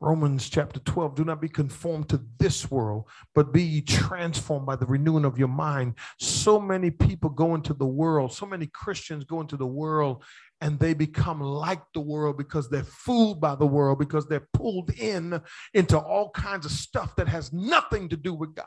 Romans 0.00 0.48
chapter 0.48 0.78
12, 0.80 1.16
do 1.16 1.24
not 1.24 1.40
be 1.40 1.48
conformed 1.48 2.08
to 2.08 2.20
this 2.38 2.70
world, 2.70 3.08
but 3.34 3.52
be 3.52 3.80
transformed 3.80 4.64
by 4.64 4.76
the 4.76 4.86
renewing 4.86 5.24
of 5.24 5.38
your 5.38 5.48
mind. 5.48 5.94
So 6.20 6.60
many 6.60 6.90
people 6.90 7.30
go 7.30 7.56
into 7.56 7.74
the 7.74 7.86
world, 7.86 8.32
so 8.32 8.46
many 8.46 8.66
Christians 8.66 9.24
go 9.24 9.40
into 9.40 9.56
the 9.56 9.66
world, 9.66 10.22
and 10.60 10.78
they 10.78 10.94
become 10.94 11.40
like 11.40 11.82
the 11.94 12.00
world 12.00 12.38
because 12.38 12.70
they're 12.70 12.84
fooled 12.84 13.40
by 13.40 13.56
the 13.56 13.66
world, 13.66 13.98
because 13.98 14.26
they're 14.26 14.48
pulled 14.52 14.90
in 14.90 15.40
into 15.74 15.98
all 15.98 16.30
kinds 16.30 16.64
of 16.64 16.72
stuff 16.72 17.16
that 17.16 17.26
has 17.26 17.52
nothing 17.52 18.08
to 18.08 18.16
do 18.16 18.32
with 18.34 18.54
God 18.54 18.66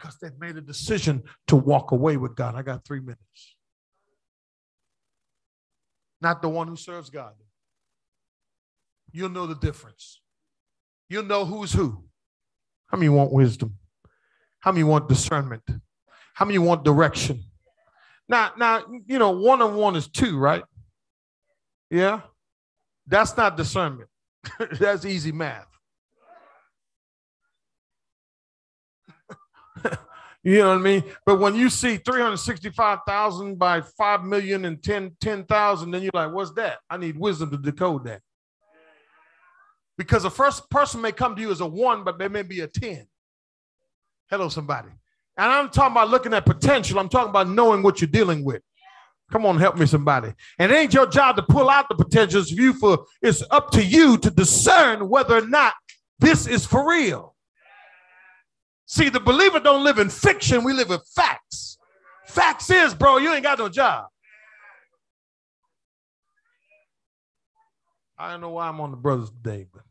because 0.00 0.16
they've 0.16 0.38
made 0.40 0.56
a 0.56 0.62
decision 0.62 1.22
to 1.46 1.56
walk 1.56 1.92
away 1.92 2.16
with 2.16 2.34
God. 2.34 2.54
I 2.54 2.62
got 2.62 2.84
three 2.84 3.00
minutes. 3.00 3.56
Not 6.20 6.42
the 6.42 6.48
one 6.48 6.68
who 6.68 6.76
serves 6.76 7.10
God. 7.10 7.34
You'll 9.12 9.30
know 9.30 9.46
the 9.46 9.54
difference. 9.56 10.20
You'll 11.08 11.24
know 11.24 11.44
who's 11.44 11.72
who. 11.72 12.04
How 12.86 12.98
many 12.98 13.08
want 13.08 13.32
wisdom? 13.32 13.76
How 14.60 14.72
many 14.72 14.84
want 14.84 15.08
discernment? 15.08 15.62
How 16.34 16.44
many 16.44 16.58
want 16.58 16.84
direction? 16.84 17.42
Now, 18.28 18.52
now, 18.56 18.84
you 19.06 19.18
know, 19.18 19.30
one 19.30 19.60
on 19.60 19.74
one 19.74 19.96
is 19.96 20.06
two, 20.08 20.38
right? 20.38 20.62
Yeah. 21.90 22.20
That's 23.06 23.36
not 23.36 23.56
discernment. 23.56 24.08
That's 24.78 25.04
easy 25.04 25.32
math. 25.32 25.66
you 30.44 30.58
know 30.58 30.68
what 30.68 30.78
I 30.78 30.78
mean? 30.78 31.04
But 31.26 31.40
when 31.40 31.56
you 31.56 31.70
see 31.70 31.96
365,000 31.96 33.58
by 33.58 33.80
5 33.80 34.24
million 34.24 34.64
and 34.64 34.82
10, 34.82 35.16
10,000, 35.20 35.90
then 35.90 36.02
you're 36.02 36.10
like, 36.14 36.32
what's 36.32 36.52
that? 36.52 36.78
I 36.88 36.96
need 36.96 37.18
wisdom 37.18 37.50
to 37.50 37.56
decode 37.56 38.04
that. 38.04 38.22
Because 40.00 40.22
the 40.22 40.30
first 40.30 40.70
person 40.70 41.02
may 41.02 41.12
come 41.12 41.36
to 41.36 41.42
you 41.42 41.50
as 41.50 41.60
a 41.60 41.66
one, 41.66 42.04
but 42.04 42.18
they 42.18 42.26
may 42.26 42.40
be 42.40 42.60
a 42.60 42.66
10. 42.66 43.06
Hello, 44.30 44.48
somebody. 44.48 44.88
And 45.36 45.52
I'm 45.52 45.68
talking 45.68 45.92
about 45.92 46.08
looking 46.08 46.32
at 46.32 46.46
potential. 46.46 46.98
I'm 46.98 47.10
talking 47.10 47.28
about 47.28 47.50
knowing 47.50 47.82
what 47.82 48.00
you're 48.00 48.08
dealing 48.08 48.42
with. 48.42 48.62
Come 49.30 49.44
on, 49.44 49.58
help 49.58 49.76
me, 49.76 49.84
somebody. 49.84 50.32
And 50.58 50.72
it 50.72 50.74
ain't 50.74 50.94
your 50.94 51.06
job 51.06 51.36
to 51.36 51.42
pull 51.42 51.68
out 51.68 51.90
the 51.90 51.96
potentials 51.96 52.50
of 52.50 52.58
you 52.58 52.72
for 52.72 53.04
it's 53.20 53.42
up 53.50 53.72
to 53.72 53.84
you 53.84 54.16
to 54.16 54.30
discern 54.30 55.06
whether 55.06 55.36
or 55.36 55.46
not 55.46 55.74
this 56.18 56.46
is 56.46 56.64
for 56.64 56.88
real. 56.88 57.36
See, 58.86 59.10
the 59.10 59.20
believer 59.20 59.60
don't 59.60 59.84
live 59.84 59.98
in 59.98 60.08
fiction, 60.08 60.64
we 60.64 60.72
live 60.72 60.88
with 60.88 61.06
facts. 61.14 61.76
Facts 62.26 62.70
is, 62.70 62.94
bro, 62.94 63.18
you 63.18 63.34
ain't 63.34 63.42
got 63.42 63.58
no 63.58 63.68
job. 63.68 64.06
I 68.18 68.30
don't 68.30 68.40
know 68.40 68.48
why 68.48 68.66
I'm 68.66 68.80
on 68.80 68.92
the 68.92 68.96
brothers 68.96 69.28
today, 69.28 69.66
but 69.70 69.82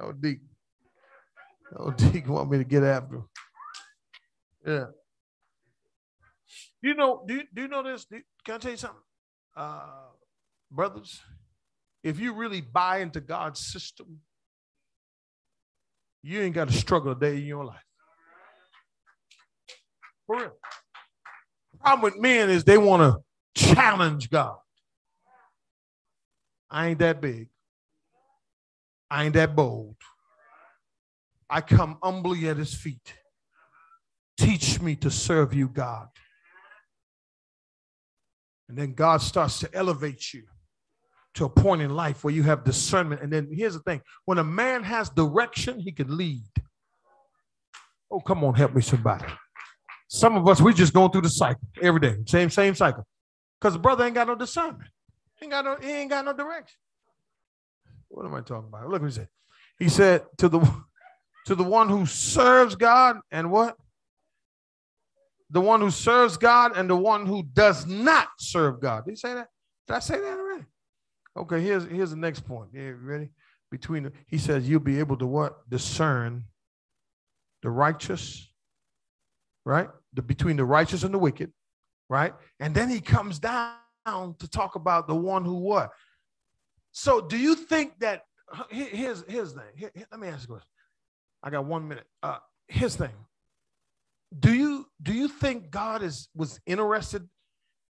no 0.00 0.12
deep. 0.12 0.40
No 1.78 1.90
deep 1.90 2.26
want 2.26 2.50
me 2.50 2.58
to 2.58 2.64
get 2.64 2.82
after. 2.82 3.16
him. 3.16 3.28
Yeah. 4.66 4.84
You 6.82 6.94
know, 6.94 7.24
do 7.26 7.34
you, 7.34 7.42
do 7.54 7.62
you 7.62 7.68
know 7.68 7.82
this? 7.82 8.06
Do, 8.06 8.20
can 8.44 8.56
I 8.56 8.58
tell 8.58 8.70
you 8.70 8.76
something? 8.76 9.00
Uh, 9.56 10.08
brothers, 10.70 11.20
if 12.02 12.18
you 12.18 12.32
really 12.34 12.60
buy 12.60 12.98
into 12.98 13.20
God's 13.20 13.60
system, 13.60 14.20
you 16.22 16.40
ain't 16.40 16.54
got 16.54 16.68
to 16.68 16.74
struggle 16.74 17.12
a 17.12 17.18
day 17.18 17.36
in 17.36 17.44
your 17.44 17.64
life. 17.64 17.84
For 20.26 20.36
real. 20.36 20.52
Problem 21.80 22.02
with 22.02 22.20
men 22.20 22.50
is 22.50 22.64
they 22.64 22.78
want 22.78 23.02
to 23.02 23.64
challenge 23.74 24.30
God. 24.30 24.56
I 26.70 26.88
ain't 26.88 26.98
that 27.00 27.20
big. 27.20 27.48
I 29.10 29.24
ain't 29.24 29.34
that 29.34 29.56
bold. 29.56 29.96
I 31.48 31.60
come 31.60 31.98
humbly 32.02 32.48
at 32.48 32.56
his 32.56 32.74
feet. 32.74 33.14
Teach 34.38 34.80
me 34.80 34.94
to 34.96 35.10
serve 35.10 35.52
you, 35.52 35.68
God. 35.68 36.08
And 38.68 38.78
then 38.78 38.94
God 38.94 39.20
starts 39.20 39.58
to 39.60 39.74
elevate 39.74 40.32
you 40.32 40.44
to 41.34 41.44
a 41.44 41.48
point 41.48 41.82
in 41.82 41.90
life 41.90 42.22
where 42.22 42.32
you 42.32 42.44
have 42.44 42.64
discernment. 42.64 43.20
And 43.20 43.32
then 43.32 43.48
here's 43.52 43.74
the 43.74 43.80
thing 43.80 44.00
when 44.26 44.38
a 44.38 44.44
man 44.44 44.84
has 44.84 45.10
direction, 45.10 45.80
he 45.80 45.90
can 45.92 46.16
lead. 46.16 46.44
Oh, 48.10 48.20
come 48.20 48.44
on, 48.44 48.54
help 48.54 48.74
me, 48.74 48.82
somebody. 48.82 49.26
Some 50.08 50.36
of 50.36 50.48
us, 50.48 50.60
we're 50.60 50.72
just 50.72 50.92
going 50.92 51.10
through 51.10 51.22
the 51.22 51.30
cycle 51.30 51.62
every 51.80 52.00
day, 52.00 52.16
same, 52.26 52.50
same 52.50 52.74
cycle. 52.74 53.06
Because 53.60 53.74
the 53.74 53.78
brother 53.80 54.04
ain't 54.04 54.14
got 54.14 54.26
no 54.26 54.34
discernment. 54.34 54.90
He 55.38 55.44
ain't 55.44 55.52
got 55.52 55.64
no, 55.64 55.76
he 55.80 55.90
ain't 55.90 56.10
got 56.10 56.24
no 56.24 56.32
direction. 56.32 56.76
What 58.10 58.26
am 58.26 58.34
I 58.34 58.40
talking 58.40 58.68
about? 58.68 58.88
Look 58.88 59.00
what 59.02 59.10
he 59.10 59.14
said. 59.14 59.28
He 59.78 59.88
said 59.88 60.24
to 60.38 60.48
the 60.48 60.60
to 61.46 61.54
the 61.54 61.64
one 61.64 61.88
who 61.88 62.04
serves 62.04 62.74
God 62.76 63.18
and 63.30 63.50
what? 63.50 63.76
The 65.50 65.60
one 65.60 65.80
who 65.80 65.90
serves 65.90 66.36
God 66.36 66.76
and 66.76 66.88
the 66.88 66.96
one 66.96 67.24
who 67.26 67.42
does 67.42 67.86
not 67.86 68.28
serve 68.38 68.80
God. 68.80 69.04
Did 69.04 69.12
he 69.12 69.16
say 69.16 69.34
that? 69.34 69.48
Did 69.86 69.96
I 69.96 69.98
say 70.00 70.20
that 70.20 70.38
already? 70.38 70.64
Okay, 71.36 71.60
here's 71.60 71.84
here's 71.86 72.10
the 72.10 72.16
next 72.16 72.40
point. 72.40 72.70
Yeah, 72.72 72.92
ready? 73.00 73.30
Between 73.70 74.02
the, 74.02 74.12
he 74.26 74.36
says 74.38 74.68
you'll 74.68 74.80
be 74.80 74.98
able 74.98 75.16
to 75.16 75.26
what? 75.26 75.68
Discern 75.70 76.44
the 77.62 77.70
righteous, 77.70 78.52
right? 79.64 79.88
The 80.14 80.22
between 80.22 80.56
the 80.56 80.64
righteous 80.64 81.04
and 81.04 81.14
the 81.14 81.18
wicked, 81.18 81.52
right? 82.08 82.34
And 82.58 82.74
then 82.74 82.90
he 82.90 83.00
comes 83.00 83.38
down 83.38 83.76
to 84.04 84.48
talk 84.50 84.74
about 84.74 85.06
the 85.06 85.14
one 85.14 85.44
who 85.44 85.54
what? 85.54 85.90
So 86.92 87.20
do 87.20 87.36
you 87.36 87.54
think 87.54 87.98
that 88.00 88.22
here's 88.70 89.22
the 89.22 89.60
thing. 89.60 89.70
Here, 89.76 89.90
let 90.10 90.20
me 90.20 90.28
ask 90.28 90.48
you 90.48 90.54
a 90.54 90.58
question. 90.58 90.68
I 91.42 91.50
got 91.50 91.64
one 91.64 91.88
minute. 91.88 92.06
Uh 92.22 92.38
the 92.68 92.88
thing. 92.88 93.10
Do 94.38 94.52
you 94.52 94.86
do 95.02 95.12
you 95.12 95.28
think 95.28 95.70
God 95.70 96.02
is 96.02 96.28
was 96.34 96.60
interested 96.66 97.28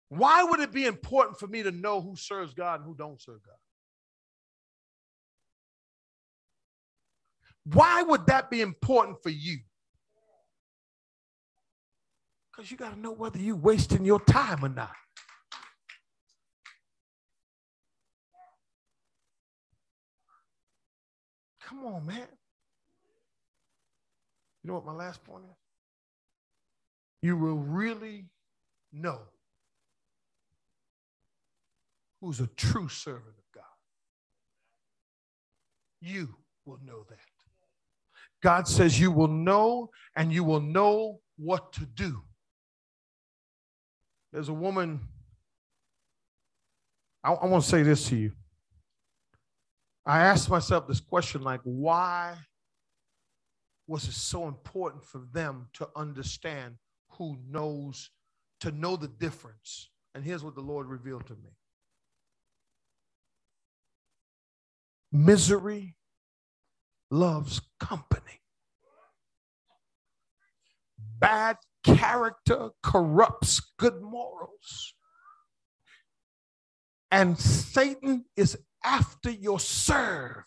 why 0.09 0.43
would 0.43 0.59
it 0.59 0.71
be 0.71 0.85
important 0.85 1.39
for 1.39 1.47
me 1.47 1.61
to 1.63 1.71
know 1.71 2.01
who 2.01 2.15
serves 2.15 2.53
God 2.53 2.81
and 2.81 2.87
who 2.87 2.95
don't 2.95 3.21
serve 3.21 3.41
God? 3.45 3.55
Why 7.75 8.01
would 8.01 8.25
that 8.25 8.49
be 8.49 8.61
important 8.61 9.21
for 9.21 9.29
you? 9.29 9.59
Because 12.51 12.71
you 12.71 12.77
got 12.77 12.95
to 12.95 12.99
know 12.99 13.11
whether 13.11 13.37
you're 13.37 13.55
wasting 13.55 14.03
your 14.03 14.19
time 14.19 14.65
or 14.65 14.69
not. 14.69 14.95
Come 21.69 21.85
on, 21.85 22.05
man. 22.07 22.27
You 24.63 24.69
know 24.69 24.73
what 24.73 24.85
my 24.85 24.93
last 24.93 25.23
point 25.23 25.43
is? 25.43 25.55
You 27.21 27.37
will 27.37 27.57
really 27.57 28.25
know 28.91 29.19
who's 32.19 32.39
a 32.39 32.47
true 32.47 32.89
servant 32.89 33.35
of 33.37 33.43
God. 33.53 33.63
You 36.01 36.33
will 36.65 36.79
know 36.83 37.05
that. 37.07 37.19
God 38.41 38.67
says 38.67 38.99
you 38.99 39.11
will 39.11 39.27
know 39.27 39.91
and 40.15 40.33
you 40.33 40.43
will 40.43 40.61
know 40.61 41.19
what 41.37 41.71
to 41.73 41.85
do. 41.85 42.23
There's 44.31 44.49
a 44.49 44.53
woman, 44.53 45.01
I, 47.23 47.33
I 47.33 47.45
want 47.45 47.63
to 47.63 47.69
say 47.69 47.83
this 47.83 48.07
to 48.09 48.15
you. 48.15 48.31
I 50.09 50.21
asked 50.21 50.49
myself 50.49 50.87
this 50.87 50.99
question 50.99 51.43
like, 51.43 51.61
why 51.63 52.35
was 53.85 54.07
it 54.07 54.13
so 54.13 54.47
important 54.47 55.05
for 55.05 55.21
them 55.31 55.67
to 55.73 55.87
understand 55.95 56.77
who 57.11 57.37
knows, 57.47 58.09
to 58.61 58.71
know 58.71 58.95
the 58.95 59.07
difference? 59.07 59.91
And 60.15 60.23
here's 60.23 60.43
what 60.43 60.55
the 60.55 60.61
Lord 60.61 60.87
revealed 60.87 61.27
to 61.27 61.33
me 61.33 61.51
Misery 65.11 65.95
loves 67.11 67.61
company. 67.79 68.41
Bad 71.19 71.57
character 71.83 72.69
corrupts 72.81 73.61
good 73.77 74.01
morals. 74.01 74.95
And 77.11 77.37
Satan 77.37 78.25
is 78.35 78.57
after 78.83 79.29
your 79.29 79.59
serve. 79.59 80.45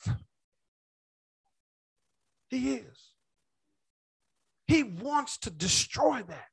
He 2.48 2.74
is. 2.74 3.12
He 4.66 4.82
wants 4.82 5.38
to 5.38 5.50
destroy 5.50 6.22
that. 6.28 6.46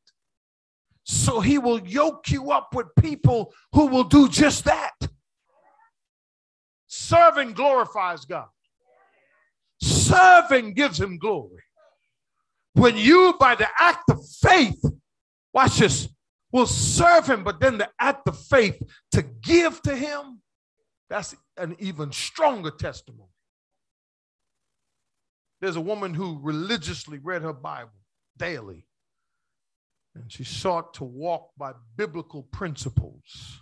So 1.03 1.39
he 1.39 1.57
will 1.57 1.79
yoke 1.79 2.29
you 2.29 2.51
up 2.51 2.73
with 2.73 2.87
people 2.99 3.53
who 3.73 3.87
will 3.87 4.03
do 4.03 4.29
just 4.29 4.65
that. 4.65 4.93
Serving 6.87 7.53
glorifies 7.53 8.25
God. 8.25 8.47
Serving 9.81 10.73
gives 10.73 10.99
him 10.99 11.17
glory. 11.17 11.63
When 12.73 12.97
you, 12.97 13.35
by 13.39 13.55
the 13.55 13.67
act 13.79 14.09
of 14.09 14.19
faith, 14.41 14.83
watch 15.53 15.77
this, 15.77 16.07
will 16.51 16.67
serve 16.67 17.27
him, 17.27 17.43
but 17.43 17.59
then 17.59 17.77
the 17.77 17.89
act 17.99 18.27
of 18.27 18.37
faith 18.37 18.81
to 19.11 19.21
give 19.21 19.81
to 19.83 19.95
him, 19.95 20.41
that's 21.09 21.35
an 21.59 21.75
even 21.79 22.11
stronger 22.11 22.71
testimony. 22.71 23.29
There's 25.61 25.75
a 25.75 25.81
woman 25.81 26.13
who 26.13 26.39
religiously 26.41 27.19
read 27.19 27.41
her 27.41 27.53
Bible 27.53 27.91
daily, 28.37 28.87
and 30.15 30.31
she 30.31 30.43
sought 30.43 30.93
to 30.95 31.03
walk 31.03 31.51
by 31.57 31.73
biblical 31.97 32.43
principles. 32.43 33.61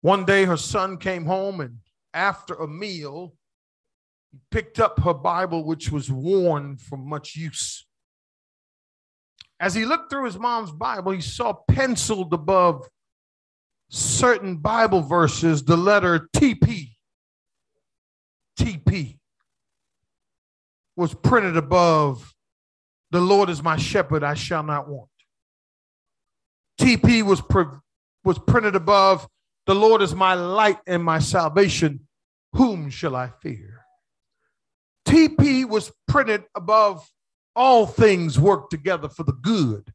One 0.00 0.24
day 0.24 0.44
her 0.44 0.56
son 0.56 0.96
came 0.96 1.26
home 1.26 1.60
and 1.60 1.78
after 2.12 2.54
a 2.54 2.68
meal, 2.68 3.34
he 4.30 4.38
picked 4.50 4.78
up 4.78 5.00
her 5.00 5.14
Bible, 5.14 5.64
which 5.64 5.90
was 5.90 6.10
worn 6.10 6.76
from 6.76 7.08
much 7.08 7.36
use. 7.36 7.86
As 9.60 9.74
he 9.74 9.84
looked 9.84 10.10
through 10.10 10.26
his 10.26 10.38
mom's 10.38 10.72
Bible, 10.72 11.12
he 11.12 11.20
saw 11.20 11.54
penciled 11.68 12.32
above 12.32 12.88
certain 13.94 14.56
Bible 14.56 15.02
verses 15.02 15.62
the 15.62 15.76
letter 15.76 16.28
TP. 16.34 16.90
TP 18.58 19.18
was 20.96 21.14
printed 21.14 21.56
above, 21.56 22.34
The 23.12 23.20
Lord 23.20 23.50
is 23.50 23.62
my 23.62 23.76
shepherd, 23.76 24.24
I 24.24 24.34
shall 24.34 24.64
not 24.64 24.88
want. 24.88 25.10
TP 26.80 27.22
was, 27.22 27.40
was 28.24 28.38
printed 28.40 28.74
above, 28.74 29.28
the 29.66 29.74
Lord 29.74 30.02
is 30.02 30.14
my 30.14 30.34
light 30.34 30.78
and 30.86 31.02
my 31.02 31.20
salvation. 31.20 32.06
Whom 32.52 32.90
shall 32.90 33.14
I 33.14 33.30
fear? 33.42 33.84
TP 35.06 35.64
was 35.64 35.92
printed 36.08 36.44
above 36.54 37.08
all 37.54 37.86
things 37.86 38.38
work 38.38 38.70
together 38.70 39.08
for 39.08 39.22
the 39.22 39.32
good 39.32 39.92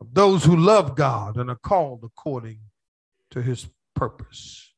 of 0.00 0.14
those 0.14 0.44
who 0.44 0.56
love 0.56 0.94
God 0.94 1.36
and 1.36 1.50
are 1.50 1.56
called 1.56 2.04
according 2.04 2.60
to 3.36 3.42
his 3.42 3.68
purpose. 3.94 4.72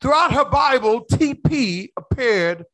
Throughout 0.00 0.32
her 0.32 0.46
Bible, 0.46 1.04
TP 1.04 1.90
appeared 1.94 2.64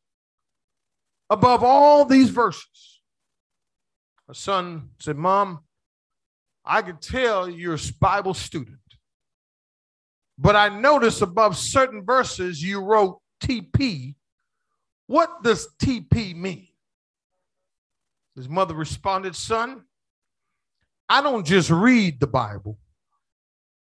above 1.29 1.65
all 1.65 2.05
these 2.05 2.31
verses. 2.31 3.01
Her 4.29 4.35
son 4.35 4.91
said, 5.01 5.17
Mom, 5.17 5.65
I 6.65 6.83
can 6.83 6.99
tell 6.99 7.51
you're 7.51 7.75
a 7.75 7.93
Bible 8.01 8.33
student. 8.33 8.79
But 10.39 10.55
I 10.55 10.69
notice 10.69 11.21
above 11.21 11.57
certain 11.57 12.05
verses 12.05 12.63
you 12.63 12.81
wrote 12.81 13.21
TP. 13.43 14.15
What 15.09 15.43
does 15.43 15.67
TP 15.83 16.37
mean? 16.37 16.69
His 18.37 18.49
mother 18.49 18.75
responded, 18.75 19.35
Son, 19.35 19.83
I 21.09 21.23
don't 21.23 21.45
just 21.45 21.71
read 21.71 22.21
the 22.21 22.27
Bible, 22.29 22.79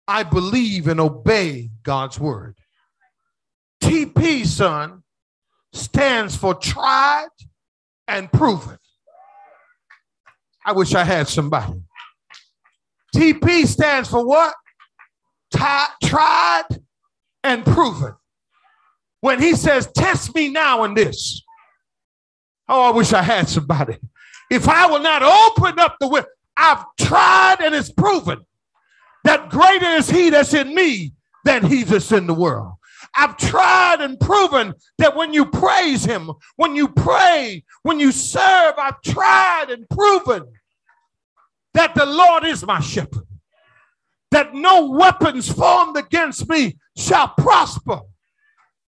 I 0.09 0.23
believe 0.23 0.89
and 0.89 0.99
obey 0.99 1.69
God's 1.83 2.19
word. 2.19 2.57
TP, 3.83 4.47
son, 4.47 5.03
stands 5.75 6.35
for 6.35 6.55
tried 6.55 7.29
and 8.09 8.33
proven. 8.33 8.79
I 10.65 10.73
wish 10.73 10.95
I 10.95 11.05
had 11.05 11.29
somebody. 11.29 11.75
TP 13.15 13.67
stands 13.67 14.09
for 14.09 14.27
what? 14.27 14.55
tried 15.53 16.65
and 17.45 17.65
proven. 17.65 18.15
When 19.21 19.41
he 19.41 19.55
says, 19.55 19.91
Test 19.95 20.35
me 20.35 20.49
now 20.49 20.85
in 20.85 20.95
this. 20.95 21.43
Oh, 22.69 22.83
I 22.83 22.91
wish 22.91 23.13
I 23.13 23.23
had 23.23 23.49
somebody. 23.49 23.99
If 24.51 24.69
I 24.69 24.87
will 24.87 25.01
not 25.01 25.23
open 25.23 25.79
up 25.79 25.97
the 26.01 26.09
window, 26.09 26.29
I've 26.57 26.85
tried 26.99 27.57
and 27.61 27.75
it's 27.75 27.93
proven 27.93 28.45
that 29.29 29.51
greater 29.51 29.85
is 29.85 30.09
he 30.09 30.31
that's 30.31 30.55
in 30.55 30.75
me 30.75 31.13
than 31.45 31.63
he 31.63 31.85
that's 31.85 32.13
in 32.13 32.27
the 32.27 32.33
world. 32.33 32.73
I've 33.15 33.37
tried 33.37 34.01
and 34.01 34.19
proven 34.19 34.73
that 34.97 35.15
when 35.17 35.35
you 35.35 35.45
praise 35.45 36.03
him, 36.03 36.31
when 36.57 36.75
you 36.75 36.89
pray, 36.89 37.63
when 37.83 38.01
you 38.01 38.11
serve, 38.11 38.73
I've 38.79 39.03
tried 39.03 39.67
and 39.69 39.87
proven 39.91 40.45
that 41.75 41.95
the 41.95 42.07
Lord 42.07 42.47
is 42.47 42.65
my 42.65 42.81
shepherd, 42.81 43.27
that 44.31 44.55
no 44.55 44.89
weapons 44.93 45.53
formed 45.53 45.99
against 45.99 46.49
me 46.49 46.79
shall 46.97 47.29
prosper. 47.29 48.01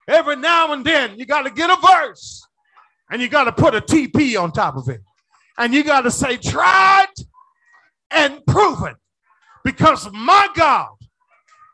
Every 0.08 0.34
now 0.34 0.72
and 0.72 0.84
then, 0.84 1.16
you 1.16 1.26
got 1.26 1.42
to 1.42 1.50
get 1.50 1.70
a 1.70 1.76
verse 1.80 2.44
and 3.08 3.22
you 3.22 3.28
got 3.28 3.44
to 3.44 3.52
put 3.52 3.76
a 3.76 3.80
TP 3.80 4.36
on 4.40 4.50
top 4.50 4.74
of 4.74 4.88
it. 4.88 5.00
And 5.58 5.72
you 5.72 5.84
got 5.84 6.00
to 6.00 6.10
say, 6.10 6.38
tried 6.38 7.14
and 8.10 8.44
proven, 8.46 8.96
because 9.64 10.10
my 10.12 10.48
God 10.54 10.90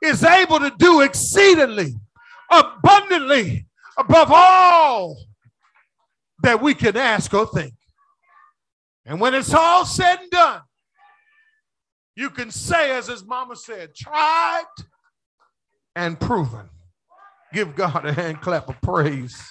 is 0.03 0.23
able 0.25 0.61
to 0.61 0.73
do 0.79 1.01
exceedingly, 1.01 1.95
abundantly, 2.51 3.67
above 3.99 4.31
all 4.31 5.17
that 6.43 6.63
we 6.63 6.75
can 6.75 6.97
ask 6.97 7.35
or 7.35 7.47
think. 7.47 7.75
And 9.05 9.21
when 9.21 9.35
it's 9.35 9.53
all 9.53 9.85
said 9.85 10.21
and 10.21 10.31
done, 10.31 10.63
you 12.17 12.31
can 12.31 12.51
say, 12.51 12.97
as 12.97 13.09
his 13.09 13.25
mama 13.25 13.57
said, 13.57 13.95
tried 13.95 14.65
and 15.97 16.19
proven. 16.19 16.69
Give 17.53 17.75
God 17.75 18.07
a 18.07 18.13
hand 18.13 18.41
clap 18.41 18.69
of 18.69 18.81
praise. 18.81 19.43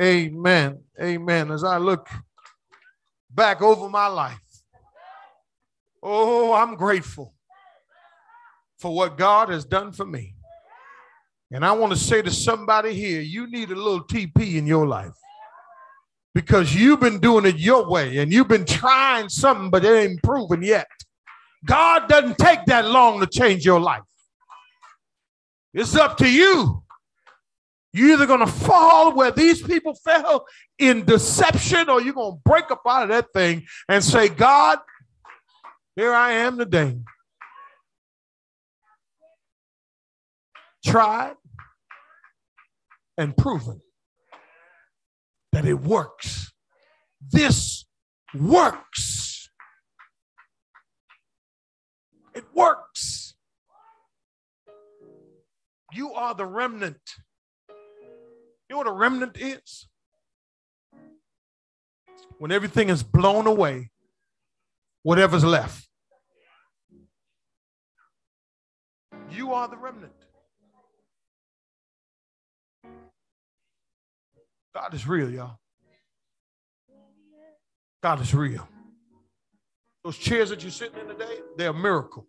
Amen. 0.00 0.82
Amen. 1.00 1.50
As 1.50 1.64
I 1.64 1.78
look 1.78 2.08
back 3.30 3.62
over 3.62 3.88
my 3.88 4.06
life, 4.06 4.40
oh, 6.02 6.52
I'm 6.52 6.76
grateful 6.76 7.34
for 8.78 8.94
what 8.94 9.18
God 9.18 9.48
has 9.48 9.64
done 9.64 9.92
for 9.92 10.06
me. 10.06 10.34
And 11.50 11.64
I 11.64 11.72
want 11.72 11.92
to 11.92 11.98
say 11.98 12.22
to 12.22 12.30
somebody 12.30 12.94
here, 12.94 13.20
you 13.20 13.50
need 13.50 13.70
a 13.70 13.74
little 13.74 14.04
TP 14.04 14.56
in 14.56 14.66
your 14.66 14.86
life 14.86 15.14
because 16.34 16.74
you've 16.74 17.00
been 17.00 17.18
doing 17.18 17.46
it 17.46 17.56
your 17.56 17.88
way 17.88 18.18
and 18.18 18.32
you've 18.32 18.48
been 18.48 18.66
trying 18.66 19.28
something, 19.28 19.70
but 19.70 19.84
it 19.84 19.94
ain't 19.94 20.22
proven 20.22 20.62
yet. 20.62 20.86
God 21.64 22.08
doesn't 22.08 22.38
take 22.38 22.64
that 22.66 22.86
long 22.86 23.20
to 23.20 23.26
change 23.26 23.64
your 23.64 23.80
life. 23.80 24.02
It's 25.74 25.96
up 25.96 26.16
to 26.18 26.30
you. 26.30 26.82
You're 27.92 28.12
either 28.12 28.26
going 28.26 28.40
to 28.40 28.46
fall 28.46 29.14
where 29.14 29.30
these 29.30 29.62
people 29.62 29.94
fell 30.04 30.46
in 30.78 31.04
deception 31.04 31.88
or 31.88 32.02
you're 32.02 32.14
going 32.14 32.34
to 32.36 32.40
break 32.44 32.70
up 32.70 32.82
out 32.86 33.04
of 33.04 33.08
that 33.08 33.32
thing 33.32 33.66
and 33.88 34.04
say, 34.04 34.28
God, 34.28 34.78
here 35.98 36.14
I 36.14 36.30
am 36.30 36.56
today. 36.56 36.96
Tried 40.86 41.34
and 43.16 43.36
proven 43.36 43.80
that 45.50 45.64
it 45.64 45.80
works. 45.80 46.52
This 47.20 47.84
works. 48.32 49.50
It 52.32 52.44
works. 52.54 53.34
You 55.92 56.12
are 56.12 56.32
the 56.32 56.46
remnant. 56.46 57.00
You 57.68 57.74
know 58.70 58.76
what 58.76 58.86
a 58.86 58.92
remnant 58.92 59.36
is? 59.36 59.88
When 62.38 62.52
everything 62.52 62.88
is 62.88 63.02
blown 63.02 63.48
away, 63.48 63.90
whatever's 65.02 65.42
left. 65.42 65.87
You 69.38 69.52
are 69.52 69.68
the 69.68 69.76
remnant. 69.76 70.12
God 74.74 74.92
is 74.92 75.06
real, 75.06 75.30
y'all. 75.30 75.60
God 78.02 78.20
is 78.20 78.34
real. 78.34 78.68
Those 80.02 80.18
chairs 80.18 80.50
that 80.50 80.60
you're 80.62 80.72
sitting 80.72 80.98
in 80.98 81.06
today, 81.06 81.38
they're 81.56 81.70
a 81.70 81.72
miracle. 81.72 82.26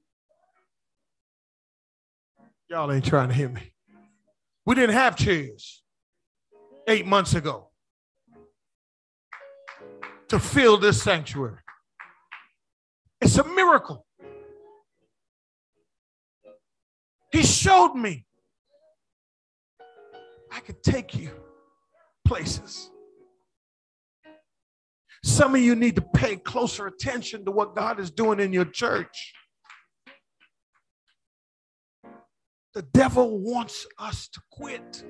Y'all 2.70 2.92
ain't 2.92 3.06
trying 3.06 3.30
to 3.30 3.34
hear 3.34 3.50
me. 3.50 3.74
We 4.68 4.76
didn't 4.76 4.94
have 4.94 5.16
chairs 5.16 5.82
eight 6.88 7.08
months 7.08 7.34
ago 7.34 7.72
to 10.28 10.40
fill 10.40 10.78
this 10.78 11.02
sanctuary. 11.02 11.58
It's 13.20 13.40
a 13.40 13.44
miracle. 13.46 14.06
He 17.32 17.44
showed 17.44 17.94
me 17.94 18.26
I 20.52 20.60
could 20.62 20.82
take 20.82 21.16
you 21.16 21.32
places. 22.26 22.90
Some 25.24 25.54
of 25.56 25.62
you 25.62 25.76
need 25.76 25.96
to 25.96 26.02
pay 26.02 26.38
closer 26.38 26.88
attention 26.88 27.46
to 27.46 27.52
what 27.52 27.76
God 27.76 28.00
is 28.00 28.10
doing 28.10 28.40
in 28.40 28.54
your 28.54 28.66
church. 28.66 29.34
The 32.74 32.82
devil 32.82 33.40
wants 33.40 33.86
us 33.98 34.28
to 34.30 34.42
quit 34.52 35.04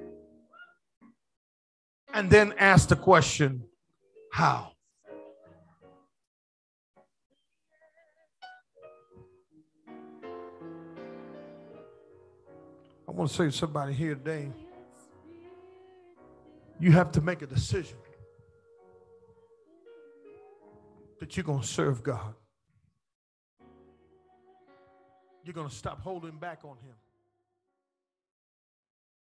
and 2.14 2.30
then 2.30 2.54
ask 2.58 2.90
the 2.90 2.96
question, 2.96 3.64
how? 4.34 4.72
I 13.10 13.12
want 13.12 13.32
to 13.32 13.36
say 13.36 13.46
to 13.46 13.52
somebody 13.52 13.92
here 13.92 14.14
today, 14.14 14.52
you 16.80 16.92
have 16.92 17.12
to 17.14 17.22
make 17.22 17.42
a 17.42 17.48
decision 17.48 17.98
that 21.20 21.36
you're 21.36 21.44
going 21.44 21.62
to 21.62 21.68
serve 21.68 22.04
God. 22.04 22.36
You're 25.44 25.56
going 25.56 25.70
to 25.70 25.76
stop 25.76 26.04
holding 26.04 26.38
back 26.38 26.60
on 26.64 26.78
Him. 26.78 26.94